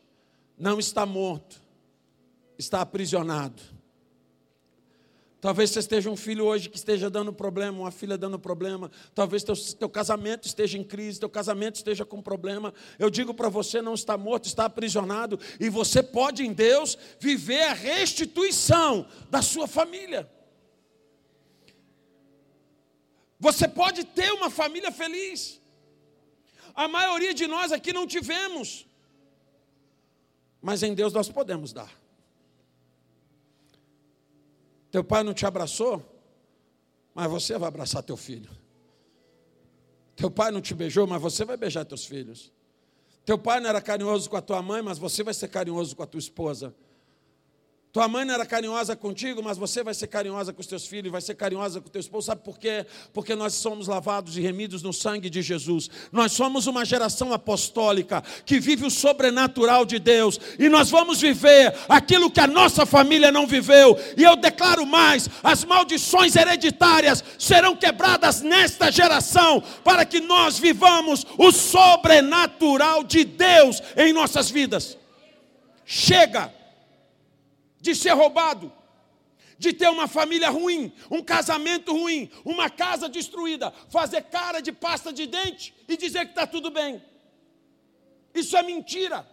não 0.58 0.80
está 0.80 1.06
morto, 1.06 1.62
está 2.58 2.82
aprisionado. 2.82 3.62
Talvez 5.40 5.70
você 5.70 5.80
esteja 5.80 6.10
um 6.10 6.18
filho 6.18 6.46
hoje 6.46 6.68
que 6.68 6.78
esteja 6.78 7.10
dando 7.10 7.32
problema, 7.32 7.80
uma 7.80 7.92
filha 7.92 8.18
dando 8.18 8.40
problema. 8.40 8.92
Talvez 9.14 9.44
teu, 9.44 9.56
teu 9.56 9.88
casamento 9.88 10.46
esteja 10.46 10.78
em 10.78 10.84
crise, 10.84 11.20
teu 11.20 11.30
casamento 11.30 11.76
esteja 11.76 12.04
com 12.04 12.22
problema. 12.22 12.74
Eu 12.98 13.10
digo 13.10 13.34
para 13.34 13.48
você, 13.48 13.82
não 13.82 13.94
está 13.94 14.18
morto, 14.18 14.46
está 14.46 14.66
aprisionado. 14.66 15.40
E 15.60 15.70
você 15.70 16.02
pode 16.02 16.44
em 16.44 16.52
Deus 16.52 16.98
viver 17.20 17.62
a 17.62 17.74
restituição 17.74 19.08
da 19.30 19.42
sua 19.42 19.68
família. 19.68 20.30
Você 23.40 23.68
pode 23.68 24.04
ter 24.04 24.32
uma 24.34 24.50
família 24.50 24.92
feliz. 24.92 25.62
A 26.74 26.88
maioria 26.88 27.34
de 27.34 27.48
nós 27.48 27.72
aqui 27.72 27.94
não 27.94 28.08
tivemos. 28.08 28.86
Mas 30.62 30.84
em 30.84 30.94
Deus 30.94 31.14
nós 31.14 31.30
podemos 31.30 31.72
dar. 31.72 31.92
Teu 34.90 35.04
pai 35.04 35.24
não 35.24 35.34
te 35.34 35.46
abraçou, 35.46 36.04
mas 37.14 37.30
você 37.30 37.58
vai 37.58 37.68
abraçar 37.68 38.02
teu 38.04 38.18
filho. 38.18 38.50
Teu 40.16 40.32
pai 40.32 40.50
não 40.50 40.62
te 40.62 40.74
beijou, 40.74 41.06
mas 41.06 41.22
você 41.22 41.46
vai 41.46 41.58
beijar 41.58 41.86
teus 41.86 42.06
filhos. 42.06 42.52
Teu 43.24 43.38
pai 43.38 43.60
não 43.60 43.70
era 43.70 43.82
carinhoso 43.82 44.30
com 44.30 44.38
a 44.38 44.42
tua 44.42 44.62
mãe, 44.62 44.82
mas 44.82 44.98
você 44.98 45.22
vai 45.22 45.34
ser 45.34 45.50
carinhoso 45.50 45.96
com 45.96 46.02
a 46.02 46.08
tua 46.08 46.20
esposa. 46.20 46.74
Tua 47.98 48.08
mãe 48.08 48.24
não 48.24 48.36
era 48.36 48.46
carinhosa 48.46 48.96
contigo, 48.96 49.42
mas 49.42 49.58
você 49.58 49.82
vai 49.82 49.92
ser 49.92 50.06
carinhosa 50.06 50.54
com 50.54 50.62
os 50.62 50.68
teus 50.68 50.86
filhos, 50.86 51.12
vai 51.12 51.20
ser 51.20 51.34
carinhosa 51.34 51.82
com 51.82 51.88
o 51.88 51.90
teu 51.90 52.00
esposo. 52.00 52.28
Sabe 52.28 52.44
por 52.44 52.60
quê? 52.60 52.86
Porque 53.12 53.34
nós 53.34 53.56
somos 53.56 53.88
lavados 53.88 54.38
e 54.38 54.40
remidos 54.40 54.84
no 54.84 54.94
sangue 54.94 55.32
de 55.32 55.42
Jesus. 55.42 55.90
Nós 56.12 56.32
somos 56.32 56.68
uma 56.68 56.86
geração 56.86 57.34
apostólica 57.34 58.24
que 58.46 58.60
vive 58.60 58.86
o 58.86 58.92
sobrenatural 58.92 59.84
de 59.84 59.98
Deus. 59.98 60.40
E 60.60 60.70
nós 60.70 60.92
vamos 60.92 61.20
viver 61.20 61.74
aquilo 61.90 62.30
que 62.30 62.40
a 62.40 62.46
nossa 62.46 62.86
família 62.86 63.32
não 63.32 63.48
viveu. 63.48 63.98
E 64.16 64.22
eu 64.24 64.36
declaro 64.36 64.86
mais: 64.86 65.28
as 65.42 65.66
maldições 65.66 66.36
hereditárias 66.36 67.24
serão 67.40 67.76
quebradas 67.76 68.44
nesta 68.44 68.92
geração, 68.92 69.60
para 69.84 70.06
que 70.06 70.20
nós 70.20 70.60
vivamos 70.60 71.26
o 71.36 71.52
sobrenatural 71.52 73.04
de 73.04 73.26
Deus 73.26 73.82
em 73.96 74.14
nossas 74.14 74.52
vidas. 74.52 74.96
Chega! 75.84 76.57
De 77.88 77.96
ser 77.96 78.12
roubado, 78.12 78.72
de 79.58 79.72
ter 79.72 79.88
uma 79.90 80.08
família 80.08 80.50
ruim, 80.50 80.92
um 81.10 81.24
casamento 81.24 81.94
ruim, 81.94 82.30
uma 82.44 82.70
casa 82.70 83.08
destruída, 83.08 83.72
fazer 83.90 84.24
cara 84.24 84.60
de 84.60 84.74
pasta 84.74 85.14
de 85.14 85.26
dente 85.26 85.74
e 85.88 85.96
dizer 85.96 86.26
que 86.26 86.32
está 86.32 86.46
tudo 86.46 86.70
bem. 86.70 87.02
Isso 88.34 88.58
é 88.58 88.62
mentira. 88.62 89.26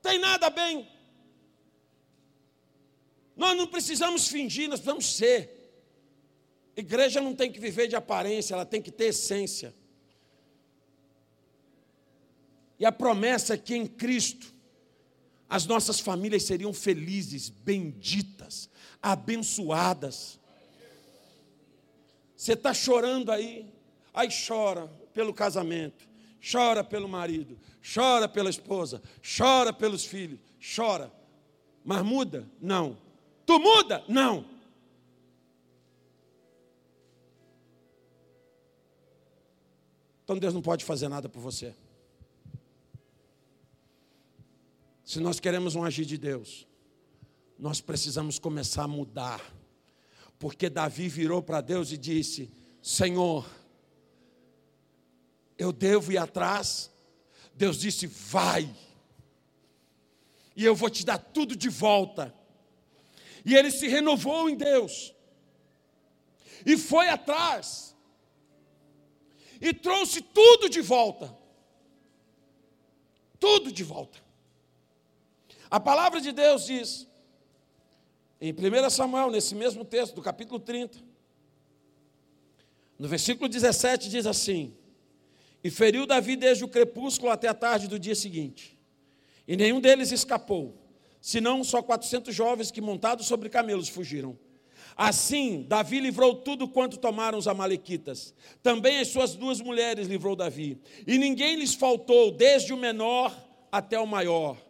Tem 0.00 0.18
nada 0.18 0.48
bem. 0.48 0.88
Nós 3.36 3.56
não 3.56 3.66
precisamos 3.66 4.28
fingir, 4.28 4.68
nós 4.68 4.78
precisamos 4.78 5.06
ser. 5.16 5.54
Igreja 6.76 7.20
não 7.20 7.34
tem 7.34 7.50
que 7.50 7.58
viver 7.58 7.88
de 7.88 7.96
aparência, 7.96 8.54
ela 8.54 8.64
tem 8.64 8.80
que 8.80 8.92
ter 8.92 9.06
essência. 9.06 9.74
E 12.78 12.86
a 12.86 12.92
promessa 12.92 13.54
é 13.54 13.58
que 13.58 13.74
em 13.74 13.86
Cristo 13.86 14.55
as 15.48 15.66
nossas 15.66 16.00
famílias 16.00 16.42
seriam 16.42 16.72
felizes, 16.72 17.48
benditas, 17.48 18.68
abençoadas. 19.00 20.40
Você 22.36 22.52
está 22.52 22.74
chorando 22.74 23.30
aí, 23.30 23.72
aí 24.12 24.28
chora 24.28 24.88
pelo 25.14 25.32
casamento, 25.32 26.06
chora 26.52 26.82
pelo 26.82 27.08
marido, 27.08 27.58
chora 27.94 28.28
pela 28.28 28.50
esposa, 28.50 29.00
chora 29.22 29.72
pelos 29.72 30.04
filhos, 30.04 30.40
chora. 30.74 31.12
Mas 31.84 32.02
muda? 32.02 32.48
Não. 32.60 32.98
Tu 33.46 33.58
muda? 33.60 34.04
Não. 34.08 34.44
Então 40.24 40.36
Deus 40.36 40.52
não 40.52 40.60
pode 40.60 40.84
fazer 40.84 41.08
nada 41.08 41.28
por 41.28 41.38
você. 41.38 41.72
Se 45.06 45.20
nós 45.20 45.38
queremos 45.38 45.76
um 45.76 45.84
agir 45.84 46.04
de 46.04 46.18
Deus, 46.18 46.66
nós 47.56 47.80
precisamos 47.80 48.40
começar 48.40 48.82
a 48.82 48.88
mudar. 48.88 49.40
Porque 50.36 50.68
Davi 50.68 51.08
virou 51.08 51.40
para 51.40 51.60
Deus 51.60 51.92
e 51.92 51.96
disse: 51.96 52.52
Senhor, 52.82 53.48
eu 55.56 55.72
devo 55.72 56.10
ir 56.10 56.18
atrás. 56.18 56.90
Deus 57.54 57.78
disse: 57.78 58.08
Vai, 58.08 58.68
e 60.56 60.64
eu 60.64 60.74
vou 60.74 60.90
te 60.90 61.06
dar 61.06 61.18
tudo 61.18 61.54
de 61.54 61.68
volta. 61.68 62.34
E 63.44 63.54
ele 63.54 63.70
se 63.70 63.86
renovou 63.86 64.50
em 64.50 64.56
Deus, 64.56 65.14
e 66.66 66.76
foi 66.76 67.08
atrás, 67.08 67.94
e 69.60 69.72
trouxe 69.72 70.20
tudo 70.20 70.68
de 70.68 70.80
volta. 70.80 71.32
Tudo 73.38 73.70
de 73.70 73.84
volta. 73.84 74.25
A 75.76 75.80
palavra 75.80 76.22
de 76.22 76.32
Deus 76.32 76.64
diz, 76.64 77.06
em 78.40 78.50
1 78.50 78.88
Samuel, 78.88 79.30
nesse 79.30 79.54
mesmo 79.54 79.84
texto, 79.84 80.14
do 80.14 80.22
capítulo 80.22 80.58
30, 80.58 80.98
no 82.98 83.06
versículo 83.06 83.46
17, 83.46 84.08
diz 84.08 84.26
assim: 84.26 84.74
E 85.62 85.70
feriu 85.70 86.06
Davi 86.06 86.34
desde 86.34 86.64
o 86.64 86.68
crepúsculo 86.68 87.30
até 87.30 87.46
a 87.48 87.52
tarde 87.52 87.88
do 87.88 87.98
dia 87.98 88.14
seguinte, 88.14 88.78
e 89.46 89.54
nenhum 89.54 89.78
deles 89.78 90.12
escapou, 90.12 90.74
senão 91.20 91.62
só 91.62 91.82
400 91.82 92.34
jovens 92.34 92.70
que, 92.70 92.80
montados 92.80 93.26
sobre 93.26 93.50
camelos, 93.50 93.90
fugiram. 93.90 94.38
Assim, 94.96 95.66
Davi 95.68 96.00
livrou 96.00 96.36
tudo 96.36 96.66
quanto 96.66 96.96
tomaram 96.96 97.36
os 97.36 97.46
Amalequitas. 97.46 98.32
Também 98.62 98.98
as 98.98 99.08
suas 99.08 99.34
duas 99.34 99.60
mulheres 99.60 100.08
livrou 100.08 100.34
Davi. 100.34 100.80
E 101.06 101.18
ninguém 101.18 101.54
lhes 101.56 101.74
faltou, 101.74 102.30
desde 102.30 102.72
o 102.72 102.78
menor 102.78 103.30
até 103.70 104.00
o 104.00 104.06
maior 104.06 104.64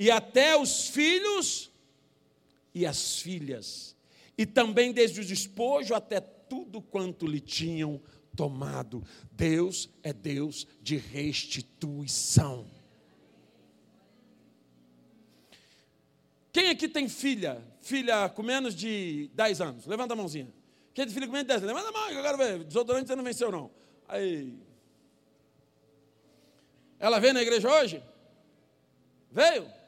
e 0.00 0.10
até 0.10 0.56
os 0.56 0.88
filhos 0.88 1.70
e 2.74 2.86
as 2.86 3.18
filhas, 3.20 3.94
e 4.38 4.46
também 4.46 4.92
desde 4.92 5.20
o 5.20 5.24
despojo 5.24 5.92
até 5.94 6.20
tudo 6.20 6.80
quanto 6.80 7.26
lhe 7.26 7.38
tinham 7.38 8.00
tomado. 8.34 9.04
Deus 9.30 9.90
é 10.02 10.10
Deus 10.10 10.66
de 10.80 10.96
restituição. 10.96 12.66
Quem 16.50 16.70
aqui 16.70 16.88
tem 16.88 17.06
filha? 17.06 17.62
Filha 17.82 18.26
com 18.30 18.42
menos 18.42 18.74
de 18.74 19.30
10 19.34 19.60
anos? 19.60 19.86
Levanta 19.86 20.14
a 20.14 20.16
mãozinha. 20.16 20.50
Quem 20.94 21.04
tem 21.04 21.12
filha 21.12 21.26
com 21.26 21.32
menos 21.34 21.46
de 21.46 21.48
10 21.48 21.62
anos? 21.64 21.76
Levanta 21.76 21.90
a 21.90 22.00
mão, 22.00 22.10
eu 22.10 22.22
quero 22.22 22.38
ver. 22.38 22.64
Desodorante 22.64 23.06
você 23.06 23.16
não 23.16 23.24
venceu, 23.24 23.52
não. 23.52 23.70
Aí. 24.08 24.58
Ela 26.98 27.18
veio 27.18 27.34
na 27.34 27.42
igreja 27.42 27.70
hoje? 27.70 28.02
Veio? 29.30 29.79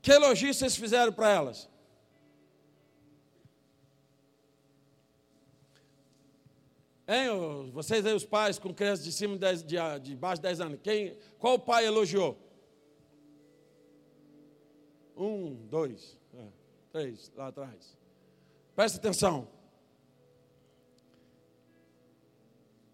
Que 0.00 0.10
elogio 0.10 0.52
vocês 0.52 0.76
fizeram 0.76 1.12
para 1.12 1.30
elas? 1.30 1.70
Hein, 7.06 7.70
vocês 7.72 8.06
aí, 8.06 8.14
os 8.14 8.24
pais 8.24 8.58
com 8.58 8.72
crianças 8.72 9.04
de 9.04 9.12
cima 9.12 9.36
de, 9.36 9.62
de, 9.64 9.76
de 10.00 10.16
baixo 10.16 10.40
de 10.40 10.48
10 10.48 10.60
anos, 10.60 10.80
quem, 10.82 11.16
qual 11.38 11.58
pai 11.58 11.86
elogiou? 11.86 12.38
Um, 15.16 15.54
dois, 15.66 16.18
é, 16.34 16.48
três, 16.90 17.30
lá 17.36 17.48
atrás. 17.48 17.98
Presta 18.74 18.98
atenção. 18.98 19.46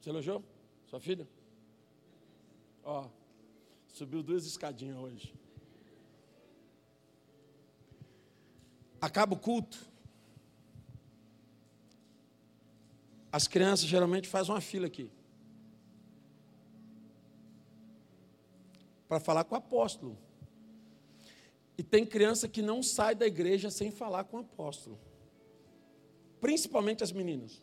Você 0.01 0.11
elogiou? 0.11 0.43
Sua 0.87 1.01
filha? 1.01 1.29
Ó. 2.83 3.09
Subiu 3.99 4.23
duas 4.23 4.47
escadinhas 4.47 4.97
hoje. 4.97 5.35
Acaba 9.01 9.35
o 9.35 9.37
culto. 9.37 9.77
As 13.33 13.49
crianças 13.49 13.87
geralmente 13.87 14.29
fazem 14.29 14.55
uma 14.55 14.61
fila 14.61 14.87
aqui. 14.87 15.11
Para 19.09 19.19
falar 19.19 19.43
com 19.43 19.57
o 19.57 19.59
apóstolo. 19.59 20.17
E 21.77 21.83
tem 21.83 22.07
criança 22.07 22.47
que 22.47 22.63
não 22.63 22.85
sai 22.85 23.17
da 23.17 23.27
igreja 23.27 23.69
sem 23.69 23.91
falar 23.91 24.23
com 24.23 24.37
o 24.37 24.41
apóstolo. 24.43 24.97
Principalmente 26.41 27.03
as 27.03 27.11
meninas. 27.11 27.61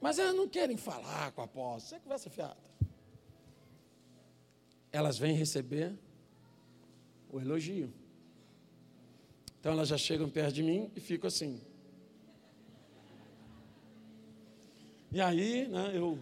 Mas 0.00 0.20
elas 0.20 0.36
não 0.36 0.46
querem 0.46 0.76
falar 0.76 1.32
com 1.32 1.40
o 1.40 1.44
apóstolo. 1.44 1.80
Você 1.80 1.96
é 1.96 1.98
conversa 1.98 2.30
fiada 2.30 2.75
elas 4.96 5.18
vêm 5.18 5.34
receber 5.34 5.92
o 7.30 7.38
elogio. 7.38 7.92
Então 9.60 9.72
elas 9.72 9.88
já 9.88 9.98
chegam 9.98 10.28
perto 10.28 10.54
de 10.54 10.62
mim 10.62 10.90
e 10.96 11.00
ficam 11.00 11.28
assim. 11.28 11.60
E 15.12 15.20
aí, 15.20 15.68
né, 15.68 15.92
eu, 15.94 16.18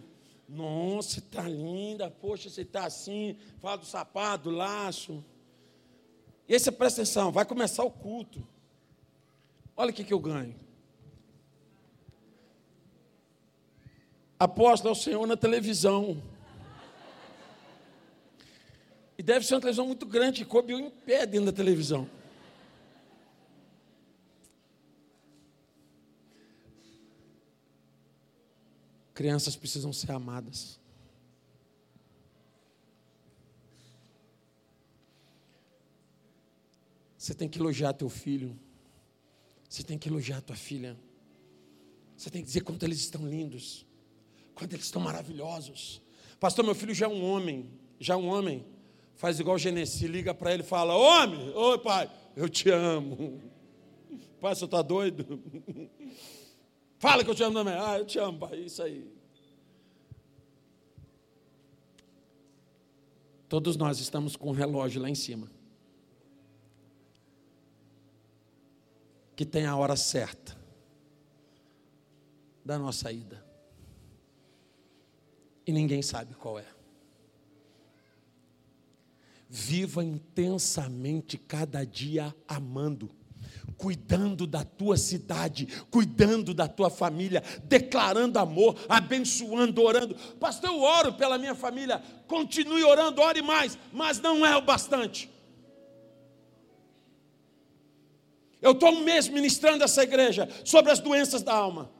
nossa, 0.47 1.19
está 1.19 1.47
linda, 1.47 2.09
poxa, 2.09 2.49
você 2.49 2.61
está 2.61 2.85
assim, 2.85 3.37
fala 3.59 3.77
do 3.77 3.85
sapato, 3.85 4.49
do 4.49 4.55
laço. 4.55 5.23
E 6.47 6.53
aí 6.53 6.59
você 6.59 6.71
presta 6.71 7.01
atenção, 7.01 7.31
vai 7.31 7.45
começar 7.45 7.83
o 7.83 7.91
culto. 7.91 8.45
Olha 9.75 9.91
o 9.91 9.93
que, 9.93 10.03
que 10.03 10.13
eu 10.13 10.19
ganho. 10.19 10.55
Apóstolo 14.39 14.89
ao 14.89 14.95
Senhor 14.95 15.25
na 15.25 15.37
televisão. 15.37 16.21
E 19.17 19.23
deve 19.23 19.45
ser 19.45 19.55
uma 19.55 19.61
televisão 19.61 19.87
muito 19.87 20.05
grande, 20.05 20.43
que 20.43 20.49
coube 20.49 20.73
em 20.73 20.89
pé 20.89 21.25
dentro 21.25 21.47
da 21.47 21.51
televisão. 21.51 22.09
Crianças 29.13 29.55
precisam 29.55 29.93
ser 29.93 30.11
amadas. 30.11 30.77
Você 37.17 37.33
tem 37.33 37.47
que 37.47 37.57
elogiar 37.57 37.93
teu 37.93 38.09
filho. 38.09 38.59
Você 39.67 39.83
tem 39.83 39.97
que 39.97 40.09
elogiar 40.09 40.41
tua 40.41 40.55
filha. 40.55 40.95
Você 42.15 42.29
tem 42.29 42.41
que 42.41 42.47
dizer 42.47 42.61
quanto 42.61 42.83
eles 42.83 42.99
estão 42.99 43.27
lindos, 43.27 43.85
quanto 44.53 44.73
eles 44.73 44.85
estão 44.85 45.01
maravilhosos. 45.01 46.01
Pastor, 46.39 46.63
meu 46.63 46.75
filho 46.75 46.93
já 46.93 47.05
é 47.05 47.09
um 47.09 47.23
homem, 47.23 47.69
já 47.99 48.13
é 48.13 48.17
um 48.17 48.27
homem. 48.27 48.65
Faz 49.15 49.39
igual 49.39 49.57
Genesi, 49.57 50.07
liga 50.07 50.33
para 50.33 50.53
ele 50.53 50.63
e 50.63 50.65
fala: 50.65 50.93
Homem, 50.93 51.51
oi 51.53 51.77
pai, 51.79 52.09
eu 52.35 52.49
te 52.49 52.69
amo. 52.69 53.41
Pai, 54.39 54.53
você 54.53 54.65
está 54.65 54.81
doido? 54.81 55.41
Fala 56.99 57.23
que 57.23 57.29
eu 57.29 57.35
te 57.35 57.43
amo 57.43 57.55
também. 57.55 57.73
Ah, 57.73 57.97
eu 57.97 58.05
te 58.05 58.19
amo, 58.19 58.39
pai, 58.39 58.59
isso 58.59 58.81
aí. 58.81 59.11
Todos 63.49 63.75
nós 63.77 63.99
estamos 63.99 64.35
com 64.35 64.49
um 64.49 64.53
relógio 64.53 65.01
lá 65.01 65.09
em 65.09 65.15
cima. 65.15 65.49
Que 69.35 69.45
tem 69.45 69.65
a 69.65 69.75
hora 69.75 69.95
certa 69.95 70.57
da 72.63 72.77
nossa 72.77 73.11
ida. 73.11 73.45
E 75.65 75.71
ninguém 75.71 76.01
sabe 76.01 76.33
qual 76.35 76.59
é. 76.59 76.74
Viva 79.57 80.03
intensamente 80.03 81.37
cada 81.37 81.85
dia 81.85 82.35
amando, 82.45 83.09
cuidando 83.77 84.45
da 84.45 84.65
tua 84.65 84.97
cidade, 84.97 85.65
cuidando 85.89 86.53
da 86.53 86.67
tua 86.67 86.89
família, 86.89 87.41
declarando 87.63 88.37
amor, 88.37 88.75
abençoando, 88.89 89.81
orando. 89.81 90.13
Pastor, 90.41 90.71
eu 90.71 90.81
oro 90.81 91.13
pela 91.13 91.37
minha 91.37 91.55
família. 91.55 92.03
Continue 92.27 92.83
orando, 92.83 93.21
ore 93.21 93.41
mais, 93.41 93.79
mas 93.93 94.19
não 94.19 94.45
é 94.45 94.57
o 94.57 94.61
bastante. 94.61 95.31
Eu 98.61 98.73
estou 98.73 98.89
um 98.89 99.05
mês 99.05 99.29
ministrando 99.29 99.85
essa 99.85 100.03
igreja 100.03 100.49
sobre 100.65 100.91
as 100.91 100.99
doenças 100.99 101.41
da 101.41 101.53
alma. 101.53 101.94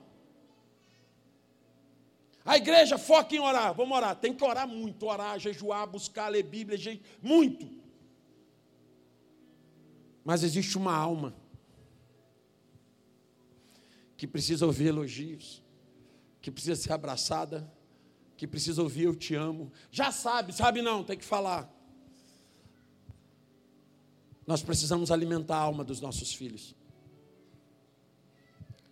A 2.46 2.58
igreja 2.58 3.00
foca 3.00 3.36
em 3.36 3.40
orar, 3.40 3.74
vamos 3.74 3.98
orar. 3.98 4.16
Tem 4.16 4.32
que 4.32 4.44
orar 4.44 4.68
muito, 4.68 5.08
orar, 5.08 5.40
jejuar, 5.40 5.88
buscar, 5.88 6.30
ler 6.30 6.44
Bíblia, 6.44 6.78
je... 6.78 7.02
muito. 7.20 7.68
Mas 10.24 10.44
existe 10.44 10.78
uma 10.78 10.96
alma 10.96 11.36
que 14.16 14.28
precisa 14.28 14.64
ouvir 14.64 14.88
elogios, 14.88 15.64
que 16.40 16.52
precisa 16.52 16.76
ser 16.80 16.94
abraçada, 16.94 17.68
que 18.38 18.46
precisa 18.46 18.84
ouvir 18.84 19.06
eu 19.06 19.16
te 19.16 19.34
amo. 19.34 19.72
Já 19.90 20.12
sabe, 20.12 20.54
sabe 20.54 20.84
não, 20.84 21.04
tem 21.04 21.18
que 21.18 21.26
falar. 21.26 21.68
Nós 24.46 24.62
precisamos 24.62 25.10
alimentar 25.10 25.58
a 25.58 25.62
alma 25.62 25.84
dos 25.84 26.00
nossos 26.00 26.32
filhos. 26.32 26.76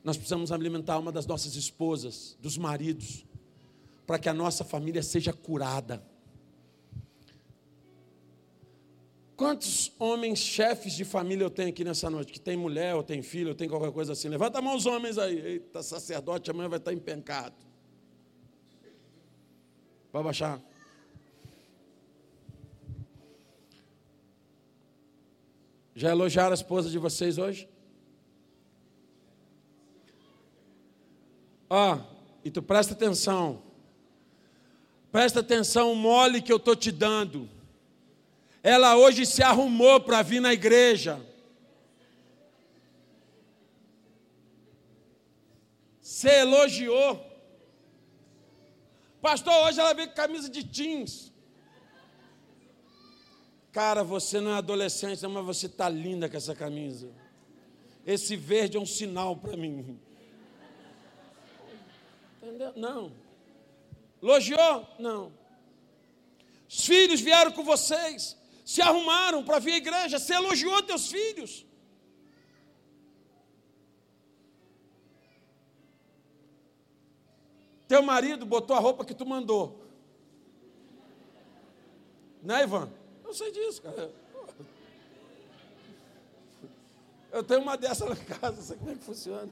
Nós 0.03 0.17
precisamos 0.17 0.51
alimentar 0.51 0.93
a 0.93 0.95
alma 0.95 1.11
das 1.11 1.27
nossas 1.27 1.55
esposas, 1.55 2.35
dos 2.41 2.57
maridos 2.57 3.23
para 4.05 4.19
que 4.19 4.29
a 4.29 4.33
nossa 4.33 4.63
família 4.63 5.01
seja 5.01 5.31
curada. 5.31 6.03
Quantos 9.35 9.91
homens 9.97 10.39
chefes 10.39 10.93
de 10.93 11.03
família 11.03 11.43
eu 11.43 11.49
tenho 11.49 11.69
aqui 11.69 11.83
nessa 11.83 12.09
noite? 12.09 12.31
Que 12.31 12.39
tem 12.39 12.55
mulher, 12.55 12.95
ou 12.95 13.03
tem 13.03 13.21
filho, 13.21 13.49
ou 13.49 13.55
tem 13.55 13.67
qualquer 13.67 13.91
coisa 13.91 14.13
assim. 14.13 14.29
Levanta 14.29 14.59
a 14.59 14.61
mão 14.61 14.75
os 14.75 14.85
homens 14.85 15.17
aí. 15.17 15.39
Eita, 15.39 15.81
sacerdote, 15.81 16.51
amanhã 16.51 16.69
vai 16.69 16.79
estar 16.79 16.93
empencado. 16.93 17.55
Vai 20.11 20.23
baixar. 20.23 20.61
Já 25.95 26.11
elogiaram 26.11 26.51
a 26.51 26.53
esposa 26.53 26.89
de 26.89 26.97
vocês 26.97 27.37
hoje? 27.37 27.67
Ó, 31.69 31.95
oh, 31.95 31.99
e 32.45 32.51
tu 32.51 32.61
presta 32.61 32.93
atenção. 32.93 33.72
Presta 35.13 35.41
atenção, 35.41 35.93
mole 35.93 36.41
que 36.41 36.51
eu 36.51 36.57
estou 36.57 36.75
te 36.75 36.91
dando. 36.91 37.47
Ela 38.63 38.97
hoje 38.97 39.27
se 39.27 39.43
arrumou 39.43 40.01
para 40.01 40.23
vir 40.23 40.41
na 40.41 40.51
igreja. 40.51 41.23
Você 46.01 46.39
elogiou. 46.39 47.23
Pastor, 49.21 49.53
hoje 49.67 49.79
ela 49.79 49.93
veio 49.93 50.07
com 50.09 50.15
camisa 50.15 50.49
de 50.49 50.63
jeans. 50.63 51.31
Cara, 53.71 54.03
você 54.03 54.41
não 54.41 54.49
é 54.49 54.55
adolescente, 54.55 55.21
mas 55.27 55.45
você 55.45 55.67
está 55.67 55.87
linda 55.87 56.27
com 56.27 56.37
essa 56.37 56.55
camisa. 56.55 57.11
Esse 58.03 58.35
verde 58.35 58.77
é 58.77 58.79
um 58.79 58.85
sinal 58.85 59.37
para 59.37 59.55
mim. 59.55 59.95
Entendeu? 62.41 62.73
Não. 62.75 63.22
Elogiou? 64.23 64.87
Não. 64.97 65.33
Os 66.69 66.85
filhos 66.85 67.19
vieram 67.19 67.51
com 67.51 67.63
vocês, 67.63 68.37
se 68.65 68.81
arrumaram 68.81 69.43
para 69.43 69.59
vir 69.59 69.73
à 69.73 69.77
igreja, 69.77 70.17
você 70.17 70.33
elogiou 70.33 70.81
teus 70.81 71.11
filhos. 71.11 71.65
Teu 77.85 78.01
marido 78.01 78.45
botou 78.45 78.75
a 78.77 78.79
roupa 78.79 79.03
que 79.03 79.13
tu 79.13 79.25
mandou. 79.25 79.83
Né, 82.41 82.63
Ivan? 82.63 82.89
Eu 83.25 83.33
sei 83.33 83.51
disso, 83.51 83.81
cara. 83.81 84.09
Eu 87.29 87.43
tenho 87.43 87.61
uma 87.61 87.75
dessa 87.75 88.05
em 88.05 88.15
casa, 88.15 88.61
sei 88.61 88.77
como 88.77 88.91
é 88.91 88.95
que 88.95 89.03
funciona. 89.03 89.51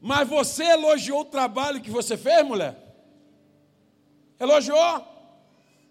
Mas 0.00 0.28
você 0.28 0.64
elogiou 0.64 1.20
o 1.20 1.24
trabalho 1.24 1.80
que 1.80 1.90
você 1.90 2.16
fez, 2.16 2.44
mulher? 2.44 2.76
Elogiou? 4.38 5.06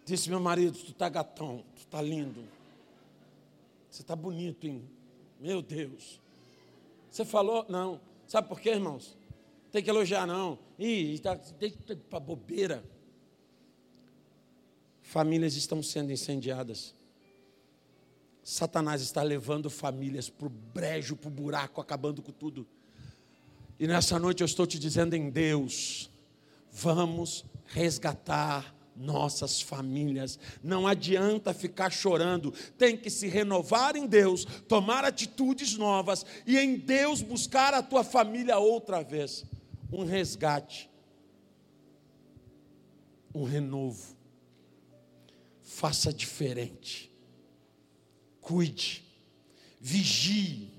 Disse 0.03 0.29
meu 0.29 0.39
marido, 0.39 0.77
tu 0.77 0.93
tá 0.93 1.07
gatão, 1.07 1.63
tu 1.75 1.85
tá 1.85 2.01
lindo. 2.01 2.43
Você 3.89 4.01
tá 4.01 4.15
bonito, 4.15 4.65
hein? 4.65 4.89
Meu 5.39 5.61
Deus. 5.61 6.19
Você 7.11 7.23
falou? 7.23 7.65
Não. 7.69 8.01
Sabe 8.27 8.47
por 8.47 8.59
quê, 8.59 8.71
irmãos? 8.71 9.15
Tem 9.71 9.83
que 9.83 9.89
elogiar, 9.89 10.25
não. 10.25 10.57
Ih, 10.77 11.19
tá, 11.19 11.39
para 12.09 12.19
bobeira. 12.19 12.83
Famílias 15.03 15.55
estão 15.55 15.81
sendo 15.83 16.11
incendiadas. 16.11 16.95
Satanás 18.43 19.01
está 19.01 19.21
levando 19.21 19.69
famílias 19.69 20.29
para 20.29 20.47
o 20.47 20.49
brejo, 20.49 21.15
para 21.15 21.27
o 21.27 21.31
buraco, 21.31 21.81
acabando 21.81 22.21
com 22.21 22.31
tudo. 22.31 22.67
E 23.79 23.87
nessa 23.87 24.19
noite 24.19 24.41
eu 24.41 24.45
estou 24.45 24.67
te 24.67 24.77
dizendo 24.77 25.15
em 25.15 25.29
Deus, 25.29 26.11
vamos 26.69 27.45
resgatar 27.67 28.75
nossas 28.93 29.61
famílias. 29.61 30.37
Não 30.61 30.85
adianta 30.85 31.53
ficar 31.53 31.89
chorando, 31.89 32.51
tem 32.77 32.97
que 32.97 33.09
se 33.09 33.27
renovar 33.27 33.95
em 33.95 34.05
Deus, 34.05 34.43
tomar 34.67 35.05
atitudes 35.05 35.77
novas 35.77 36.25
e 36.45 36.57
em 36.57 36.75
Deus 36.75 37.21
buscar 37.21 37.73
a 37.73 37.81
tua 37.81 38.03
família 38.03 38.57
outra 38.57 39.01
vez. 39.01 39.45
Um 39.89 40.03
resgate, 40.03 40.89
um 43.33 43.45
renovo. 43.45 44.17
Faça 45.63 46.11
diferente. 46.11 47.09
Cuide, 48.41 49.05
vigie, 49.79 50.73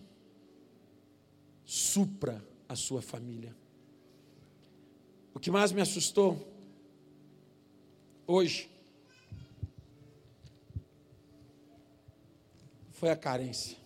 supra 1.65 2.50
a 2.71 2.77
sua 2.77 3.03
família. 3.03 3.53
O 5.35 5.41
que 5.41 5.51
mais 5.51 5.73
me 5.73 5.81
assustou 5.81 6.39
hoje 8.29 8.71
foi 12.93 13.11
a 13.11 13.17
carência. 13.17 13.77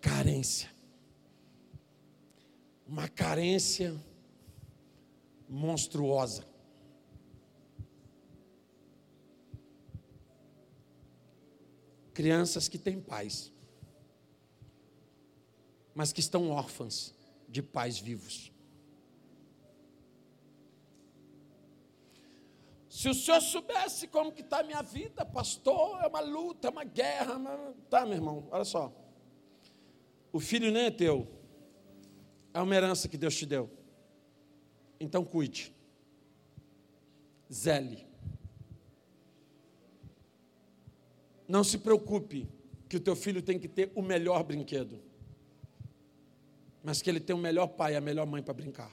Carência. 0.00 0.70
Uma 2.86 3.06
carência 3.06 3.94
monstruosa. 5.46 6.48
Crianças 12.14 12.66
que 12.66 12.78
têm 12.78 12.98
pais 12.98 13.52
mas 16.00 16.14
que 16.14 16.20
estão 16.20 16.48
órfãs 16.48 17.14
de 17.46 17.62
pais 17.62 17.98
vivos. 17.98 18.50
Se 22.88 23.06
o 23.06 23.12
senhor 23.12 23.38
soubesse 23.42 24.08
como 24.08 24.32
que 24.32 24.40
está 24.40 24.60
a 24.60 24.62
minha 24.62 24.80
vida, 24.80 25.26
pastor, 25.26 26.02
é 26.02 26.06
uma 26.06 26.20
luta, 26.20 26.68
é 26.68 26.70
uma 26.70 26.84
guerra. 26.84 27.34
Uma... 27.34 27.74
Tá, 27.90 28.06
meu 28.06 28.14
irmão, 28.14 28.48
olha 28.50 28.64
só. 28.64 28.90
O 30.32 30.40
filho 30.40 30.72
nem 30.72 30.86
é 30.86 30.90
teu. 30.90 31.28
É 32.54 32.62
uma 32.62 32.74
herança 32.74 33.06
que 33.06 33.18
Deus 33.18 33.36
te 33.36 33.44
deu. 33.44 33.70
Então 34.98 35.22
cuide. 35.22 35.70
Zele. 37.52 38.06
Não 41.46 41.62
se 41.62 41.76
preocupe 41.76 42.48
que 42.88 42.96
o 42.96 43.00
teu 43.00 43.14
filho 43.14 43.42
tem 43.42 43.58
que 43.58 43.68
ter 43.68 43.92
o 43.94 44.00
melhor 44.00 44.42
brinquedo. 44.42 45.09
Mas 46.82 47.02
que 47.02 47.10
ele 47.10 47.20
tem 47.20 47.34
o 47.34 47.38
melhor 47.38 47.66
pai 47.68 47.94
e 47.94 47.96
a 47.96 48.00
melhor 48.00 48.26
mãe 48.26 48.42
para 48.42 48.54
brincar. 48.54 48.90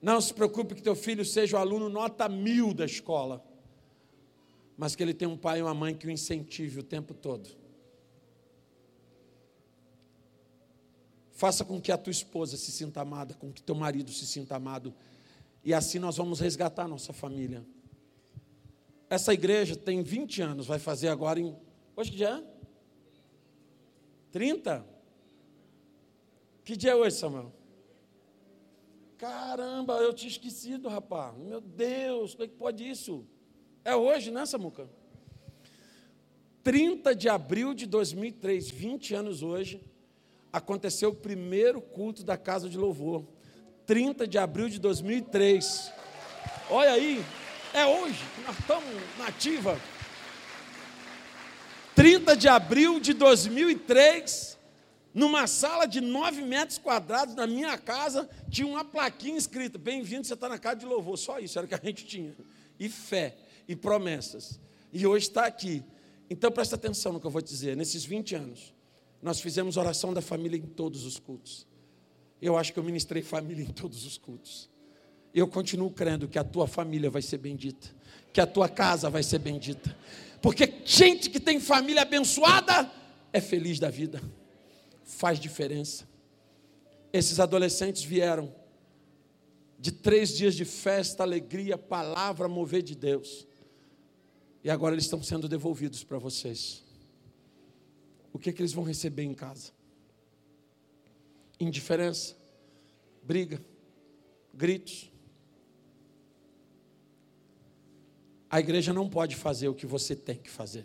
Não 0.00 0.20
se 0.20 0.34
preocupe 0.34 0.74
que 0.74 0.82
teu 0.82 0.94
filho 0.94 1.24
seja 1.24 1.56
o 1.56 1.60
aluno 1.60 1.88
nota 1.88 2.28
mil 2.28 2.74
da 2.74 2.84
escola, 2.84 3.42
mas 4.76 4.94
que 4.94 5.02
ele 5.02 5.14
tenha 5.14 5.28
um 5.28 5.36
pai 5.36 5.60
e 5.60 5.62
uma 5.62 5.72
mãe 5.72 5.94
que 5.94 6.06
o 6.06 6.10
incentive 6.10 6.80
o 6.80 6.82
tempo 6.82 7.14
todo. 7.14 7.48
Faça 11.30 11.64
com 11.64 11.80
que 11.80 11.90
a 11.90 11.96
tua 11.96 12.10
esposa 12.10 12.56
se 12.56 12.70
sinta 12.70 13.00
amada, 13.00 13.34
com 13.34 13.52
que 13.52 13.62
teu 13.62 13.74
marido 13.74 14.12
se 14.12 14.26
sinta 14.26 14.56
amado, 14.56 14.94
e 15.64 15.72
assim 15.72 15.98
nós 15.98 16.16
vamos 16.16 16.38
resgatar 16.38 16.86
nossa 16.86 17.12
família. 17.12 17.64
Essa 19.08 19.32
igreja 19.32 19.74
tem 19.76 20.02
20 20.02 20.42
anos, 20.42 20.66
vai 20.66 20.78
fazer 20.78 21.08
agora 21.08 21.40
em. 21.40 21.56
Hoje 21.96 22.10
que 22.10 22.16
dia 22.16 22.28
é? 22.28 22.54
30? 24.32 24.93
Que 26.64 26.76
dia 26.76 26.92
é 26.92 26.94
hoje, 26.94 27.16
Samuel? 27.16 27.52
Caramba, 29.18 29.94
eu 29.98 30.14
tinha 30.14 30.30
esquecido, 30.30 30.88
rapaz. 30.88 31.36
Meu 31.36 31.60
Deus, 31.60 32.32
como 32.32 32.44
é 32.44 32.48
que 32.48 32.54
pode 32.54 32.88
isso? 32.88 33.26
É 33.84 33.94
hoje, 33.94 34.30
né, 34.30 34.46
Samuca? 34.46 34.88
30 36.62 37.14
de 37.14 37.28
abril 37.28 37.74
de 37.74 37.84
2003, 37.84 38.70
20 38.70 39.14
anos 39.14 39.42
hoje, 39.42 39.82
aconteceu 40.50 41.10
o 41.10 41.14
primeiro 41.14 41.82
culto 41.82 42.24
da 42.24 42.38
Casa 42.38 42.66
de 42.66 42.78
Louvor. 42.78 43.26
30 43.84 44.26
de 44.26 44.38
abril 44.38 44.70
de 44.70 44.80
2003. 44.80 45.92
Olha 46.70 46.92
aí, 46.92 47.22
é 47.74 47.84
hoje, 47.84 48.24
nós 48.46 48.58
estamos 48.58 48.88
na 49.18 49.26
ativa. 49.26 49.78
30 51.94 52.34
de 52.34 52.48
abril 52.48 52.98
de 52.98 53.12
2003, 53.12 54.53
numa 55.14 55.46
sala 55.46 55.86
de 55.86 56.00
9 56.00 56.42
metros 56.42 56.76
quadrados, 56.76 57.36
na 57.36 57.46
minha 57.46 57.78
casa, 57.78 58.28
tinha 58.50 58.66
uma 58.66 58.84
plaquinha 58.84 59.38
escrita: 59.38 59.78
Bem-vindo, 59.78 60.26
você 60.26 60.34
está 60.34 60.48
na 60.48 60.58
casa 60.58 60.80
de 60.80 60.86
louvor. 60.86 61.16
Só 61.16 61.38
isso 61.38 61.56
era 61.56 61.64
o 61.64 61.68
que 61.68 61.74
a 61.74 61.80
gente 61.82 62.04
tinha. 62.04 62.34
E 62.80 62.88
fé, 62.88 63.36
e 63.68 63.76
promessas. 63.76 64.58
E 64.92 65.06
hoje 65.06 65.28
está 65.28 65.46
aqui. 65.46 65.84
Então 66.28 66.50
presta 66.50 66.74
atenção 66.74 67.12
no 67.12 67.20
que 67.20 67.26
eu 67.26 67.30
vou 67.30 67.40
dizer. 67.40 67.76
Nesses 67.76 68.04
20 68.04 68.34
anos, 68.34 68.74
nós 69.22 69.40
fizemos 69.40 69.76
oração 69.76 70.12
da 70.12 70.20
família 70.20 70.58
em 70.58 70.66
todos 70.66 71.04
os 71.04 71.16
cultos. 71.20 71.64
Eu 72.42 72.56
acho 72.58 72.72
que 72.72 72.78
eu 72.78 72.82
ministrei 72.82 73.22
família 73.22 73.62
em 73.62 73.72
todos 73.72 74.04
os 74.04 74.18
cultos. 74.18 74.68
Eu 75.32 75.46
continuo 75.46 75.90
crendo 75.90 76.26
que 76.26 76.38
a 76.38 76.44
tua 76.44 76.66
família 76.66 77.08
vai 77.08 77.22
ser 77.22 77.38
bendita, 77.38 77.88
que 78.32 78.40
a 78.40 78.46
tua 78.46 78.68
casa 78.68 79.08
vai 79.08 79.22
ser 79.22 79.38
bendita. 79.38 79.96
Porque 80.42 80.74
gente 80.84 81.30
que 81.30 81.38
tem 81.38 81.60
família 81.60 82.02
abençoada 82.02 82.90
é 83.32 83.40
feliz 83.40 83.78
da 83.78 83.90
vida 83.90 84.20
faz 85.04 85.38
diferença. 85.38 86.08
Esses 87.12 87.38
adolescentes 87.38 88.02
vieram 88.02 88.52
de 89.78 89.92
três 89.92 90.36
dias 90.36 90.54
de 90.54 90.64
festa, 90.64 91.22
alegria, 91.22 91.76
palavra, 91.76 92.48
mover 92.48 92.82
de 92.82 92.94
Deus. 92.94 93.46
E 94.64 94.70
agora 94.70 94.94
eles 94.94 95.04
estão 95.04 95.22
sendo 95.22 95.46
devolvidos 95.46 96.02
para 96.02 96.18
vocês. 96.18 96.82
O 98.32 98.38
que, 98.38 98.50
é 98.50 98.52
que 98.52 98.62
eles 98.62 98.72
vão 98.72 98.82
receber 98.82 99.22
em 99.22 99.34
casa? 99.34 99.72
Indiferença, 101.60 102.34
briga, 103.22 103.62
gritos. 104.52 105.12
A 108.48 108.58
igreja 108.58 108.92
não 108.92 109.08
pode 109.08 109.36
fazer 109.36 109.68
o 109.68 109.74
que 109.74 109.86
você 109.86 110.16
tem 110.16 110.36
que 110.36 110.50
fazer. 110.50 110.84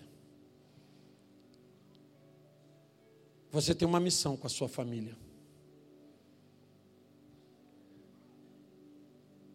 Você 3.51 3.73
tem 3.73 3.87
uma 3.87 3.99
missão 3.99 4.37
com 4.37 4.45
a 4.45 4.49
sua 4.49 4.67
família. 4.69 5.17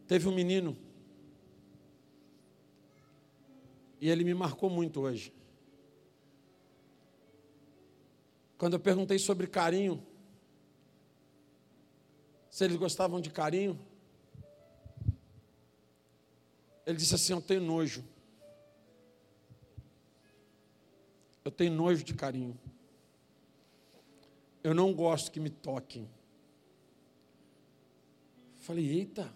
Teve 0.06 0.28
um 0.28 0.34
menino, 0.34 0.76
e 4.00 4.10
ele 4.10 4.22
me 4.22 4.34
marcou 4.34 4.68
muito 4.68 5.00
hoje. 5.00 5.32
Quando 8.58 8.74
eu 8.74 8.80
perguntei 8.80 9.18
sobre 9.18 9.46
carinho, 9.46 10.04
se 12.50 12.64
eles 12.64 12.76
gostavam 12.76 13.20
de 13.20 13.30
carinho, 13.30 13.78
ele 16.86 16.98
disse 16.98 17.14
assim: 17.14 17.32
Eu 17.32 17.40
tenho 17.40 17.62
nojo. 17.62 18.04
Eu 21.44 21.50
tenho 21.50 21.72
nojo 21.72 22.04
de 22.04 22.14
carinho. 22.14 22.58
Eu 24.64 24.72
não 24.72 24.94
gosto 24.94 25.30
que 25.30 25.38
me 25.38 25.50
toquem. 25.50 26.08
Falei, 28.56 28.88
eita, 28.88 29.30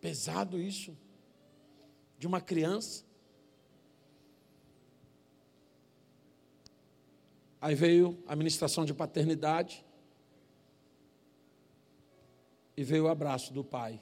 pesado 0.00 0.58
isso, 0.58 0.96
de 2.18 2.26
uma 2.26 2.40
criança. 2.40 3.04
Aí 7.60 7.74
veio 7.74 8.18
a 8.26 8.34
ministração 8.34 8.86
de 8.86 8.94
paternidade 8.94 9.84
e 12.74 12.82
veio 12.82 13.04
o 13.04 13.08
abraço 13.08 13.52
do 13.52 13.62
pai. 13.62 14.00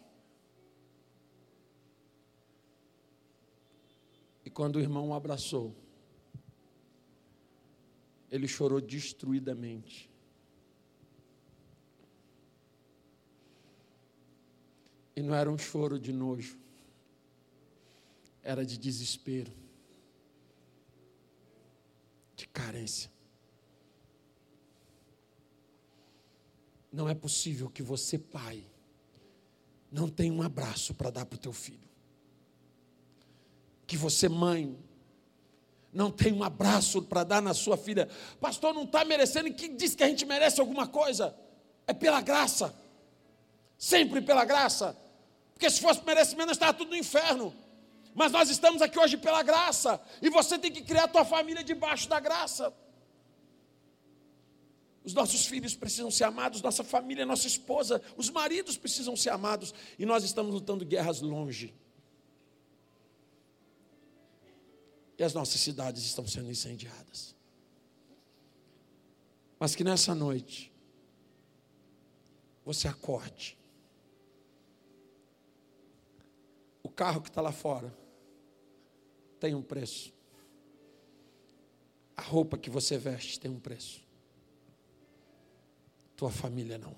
E 4.44 4.48
quando 4.48 4.76
o 4.76 4.80
irmão 4.80 5.08
o 5.08 5.14
abraçou, 5.14 5.74
ele 8.30 8.46
chorou 8.46 8.80
destruidamente. 8.80 10.08
E 15.16 15.22
não 15.22 15.34
era 15.34 15.50
um 15.50 15.58
choro 15.58 15.98
de 15.98 16.12
nojo, 16.12 16.58
era 18.42 18.64
de 18.64 18.78
desespero, 18.78 19.52
de 22.36 22.46
carência. 22.48 23.10
Não 26.92 27.08
é 27.08 27.14
possível 27.14 27.68
que 27.68 27.82
você, 27.82 28.18
pai, 28.18 28.64
não 29.90 30.08
tenha 30.08 30.32
um 30.32 30.42
abraço 30.42 30.94
para 30.94 31.10
dar 31.10 31.26
para 31.26 31.36
o 31.36 31.40
teu 31.40 31.52
filho. 31.52 31.88
Que 33.86 33.96
você, 33.96 34.28
mãe, 34.28 34.78
não 35.92 36.10
tem 36.10 36.32
um 36.32 36.44
abraço 36.44 37.02
para 37.02 37.24
dar 37.24 37.42
na 37.42 37.52
sua 37.52 37.76
filha. 37.76 38.08
Pastor, 38.40 38.72
não 38.72 38.84
está 38.84 39.04
merecendo. 39.04 39.48
E 39.48 39.52
quem 39.52 39.74
diz 39.74 39.94
que 39.94 40.04
a 40.04 40.08
gente 40.08 40.24
merece 40.24 40.60
alguma 40.60 40.86
coisa? 40.86 41.34
É 41.86 41.92
pela 41.92 42.20
graça. 42.20 42.74
Sempre 43.76 44.20
pela 44.20 44.44
graça. 44.44 44.96
Porque 45.52 45.68
se 45.68 45.80
fosse 45.80 46.04
merecimento, 46.04 46.52
estávamos 46.52 46.78
tudo 46.78 46.90
no 46.90 46.96
inferno. 46.96 47.54
Mas 48.14 48.30
nós 48.30 48.48
estamos 48.50 48.82
aqui 48.82 48.98
hoje 48.98 49.16
pela 49.16 49.42
graça. 49.42 50.00
E 50.22 50.30
você 50.30 50.58
tem 50.58 50.70
que 50.70 50.82
criar 50.82 51.04
a 51.04 51.08
tua 51.08 51.24
família 51.24 51.64
debaixo 51.64 52.08
da 52.08 52.20
graça. 52.20 52.72
Os 55.02 55.14
nossos 55.14 55.46
filhos 55.46 55.74
precisam 55.74 56.10
ser 56.10 56.24
amados, 56.24 56.60
nossa 56.60 56.84
família, 56.84 57.24
nossa 57.24 57.46
esposa, 57.46 58.02
os 58.16 58.28
maridos 58.28 58.76
precisam 58.76 59.16
ser 59.16 59.30
amados. 59.30 59.74
E 59.98 60.04
nós 60.04 60.22
estamos 60.24 60.52
lutando 60.52 60.84
guerras 60.84 61.20
longe. 61.20 61.74
E 65.20 65.22
as 65.22 65.34
nossas 65.34 65.60
cidades 65.60 66.02
estão 66.02 66.26
sendo 66.26 66.50
incendiadas. 66.50 67.36
Mas 69.58 69.74
que 69.74 69.84
nessa 69.84 70.14
noite 70.14 70.72
você 72.64 72.88
acorde. 72.88 73.58
O 76.82 76.88
carro 76.88 77.20
que 77.20 77.28
está 77.28 77.42
lá 77.42 77.52
fora 77.52 77.94
tem 79.38 79.54
um 79.54 79.60
preço. 79.60 80.10
A 82.16 82.22
roupa 82.22 82.56
que 82.56 82.70
você 82.70 82.96
veste 82.96 83.38
tem 83.38 83.50
um 83.50 83.60
preço. 83.60 84.02
Tua 86.16 86.30
família 86.30 86.78
não. 86.78 86.96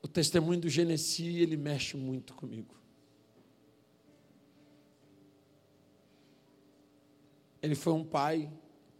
O 0.00 0.06
testemunho 0.06 0.60
do 0.60 0.68
Genesi, 0.68 1.38
ele 1.38 1.56
mexe 1.56 1.96
muito 1.96 2.34
comigo. 2.34 2.85
Ele 7.66 7.74
foi 7.74 7.94
um 7.94 8.04
pai 8.04 8.48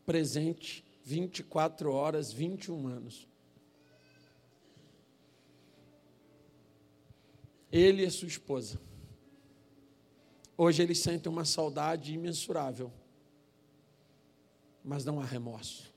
presente 0.05 0.85
24 1.05 1.93
horas, 1.93 2.33
21 2.33 2.89
anos. 2.89 3.29
Ele 7.71 8.05
e 8.05 8.11
sua 8.11 8.27
esposa. 8.27 8.81
Hoje 10.57 10.83
eles 10.83 10.99
sentem 10.99 11.31
uma 11.31 11.45
saudade 11.45 12.13
imensurável, 12.13 12.93
mas 14.83 15.05
não 15.05 15.21
há 15.21 15.25
remorso. 15.25 15.95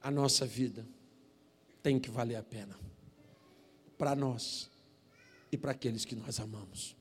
A 0.00 0.08
nossa 0.08 0.46
vida 0.46 0.86
tem 1.82 1.98
que 1.98 2.12
valer 2.12 2.36
a 2.36 2.44
pena 2.44 2.78
para 3.98 4.14
nós 4.14 4.70
e 5.50 5.58
para 5.58 5.72
aqueles 5.72 6.04
que 6.04 6.14
nós 6.14 6.38
amamos. 6.38 6.96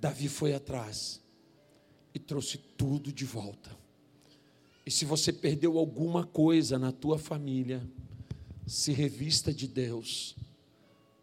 Davi 0.00 0.28
foi 0.28 0.52
atrás 0.52 1.21
e 2.14 2.18
trouxe 2.18 2.58
tudo 2.76 3.12
de 3.12 3.24
volta. 3.24 3.70
E 4.84 4.90
se 4.90 5.04
você 5.04 5.32
perdeu 5.32 5.78
alguma 5.78 6.24
coisa 6.24 6.78
na 6.78 6.90
tua 6.90 7.18
família, 7.18 7.82
se 8.66 8.92
revista 8.92 9.52
de 9.52 9.68
Deus, 9.68 10.36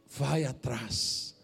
vai 0.07 0.45
atrás, 0.45 1.35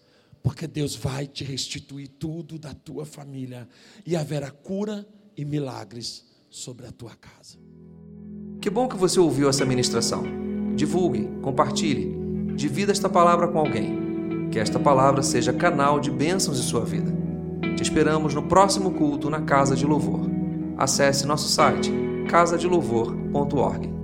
porque 0.42 0.68
Deus 0.68 0.96
vai 0.96 1.28
te 1.28 1.44
restituir 1.44 2.08
tudo 2.08 2.58
da 2.58 2.74
tua 2.74 3.06
família 3.06 3.68
e 4.06 4.16
haverá 4.16 4.50
cura 4.50 5.08
e 5.36 5.44
milagres 5.44 6.26
sobre 6.50 6.88
a 6.88 6.92
tua 6.92 7.16
casa. 7.16 7.58
Que 8.62 8.70
bom 8.70 8.88
que 8.88 8.96
você 8.96 9.20
ouviu 9.20 9.50
essa 9.50 9.66
ministração. 9.66 10.24
Divulgue, 10.76 11.28
compartilhe, 11.42 12.16
divida 12.56 12.92
esta 12.92 13.10
palavra 13.10 13.48
com 13.48 13.60
alguém. 13.60 14.50
Que 14.52 14.60
esta 14.60 14.80
palavra 14.80 15.22
seja 15.22 15.52
canal 15.52 16.00
de 16.00 16.10
bênçãos 16.10 16.60
em 16.60 16.64
sua 16.64 16.86
vida. 16.86 17.25
Te 17.76 17.84
esperamos 17.84 18.34
no 18.34 18.44
próximo 18.44 18.92
culto 18.92 19.30
na 19.30 19.42
Casa 19.42 19.76
de 19.76 19.86
Louvor. 19.86 20.30
Acesse 20.78 21.26
nosso 21.26 21.48
site 21.50 21.92
casadelouvor.org. 22.30 23.95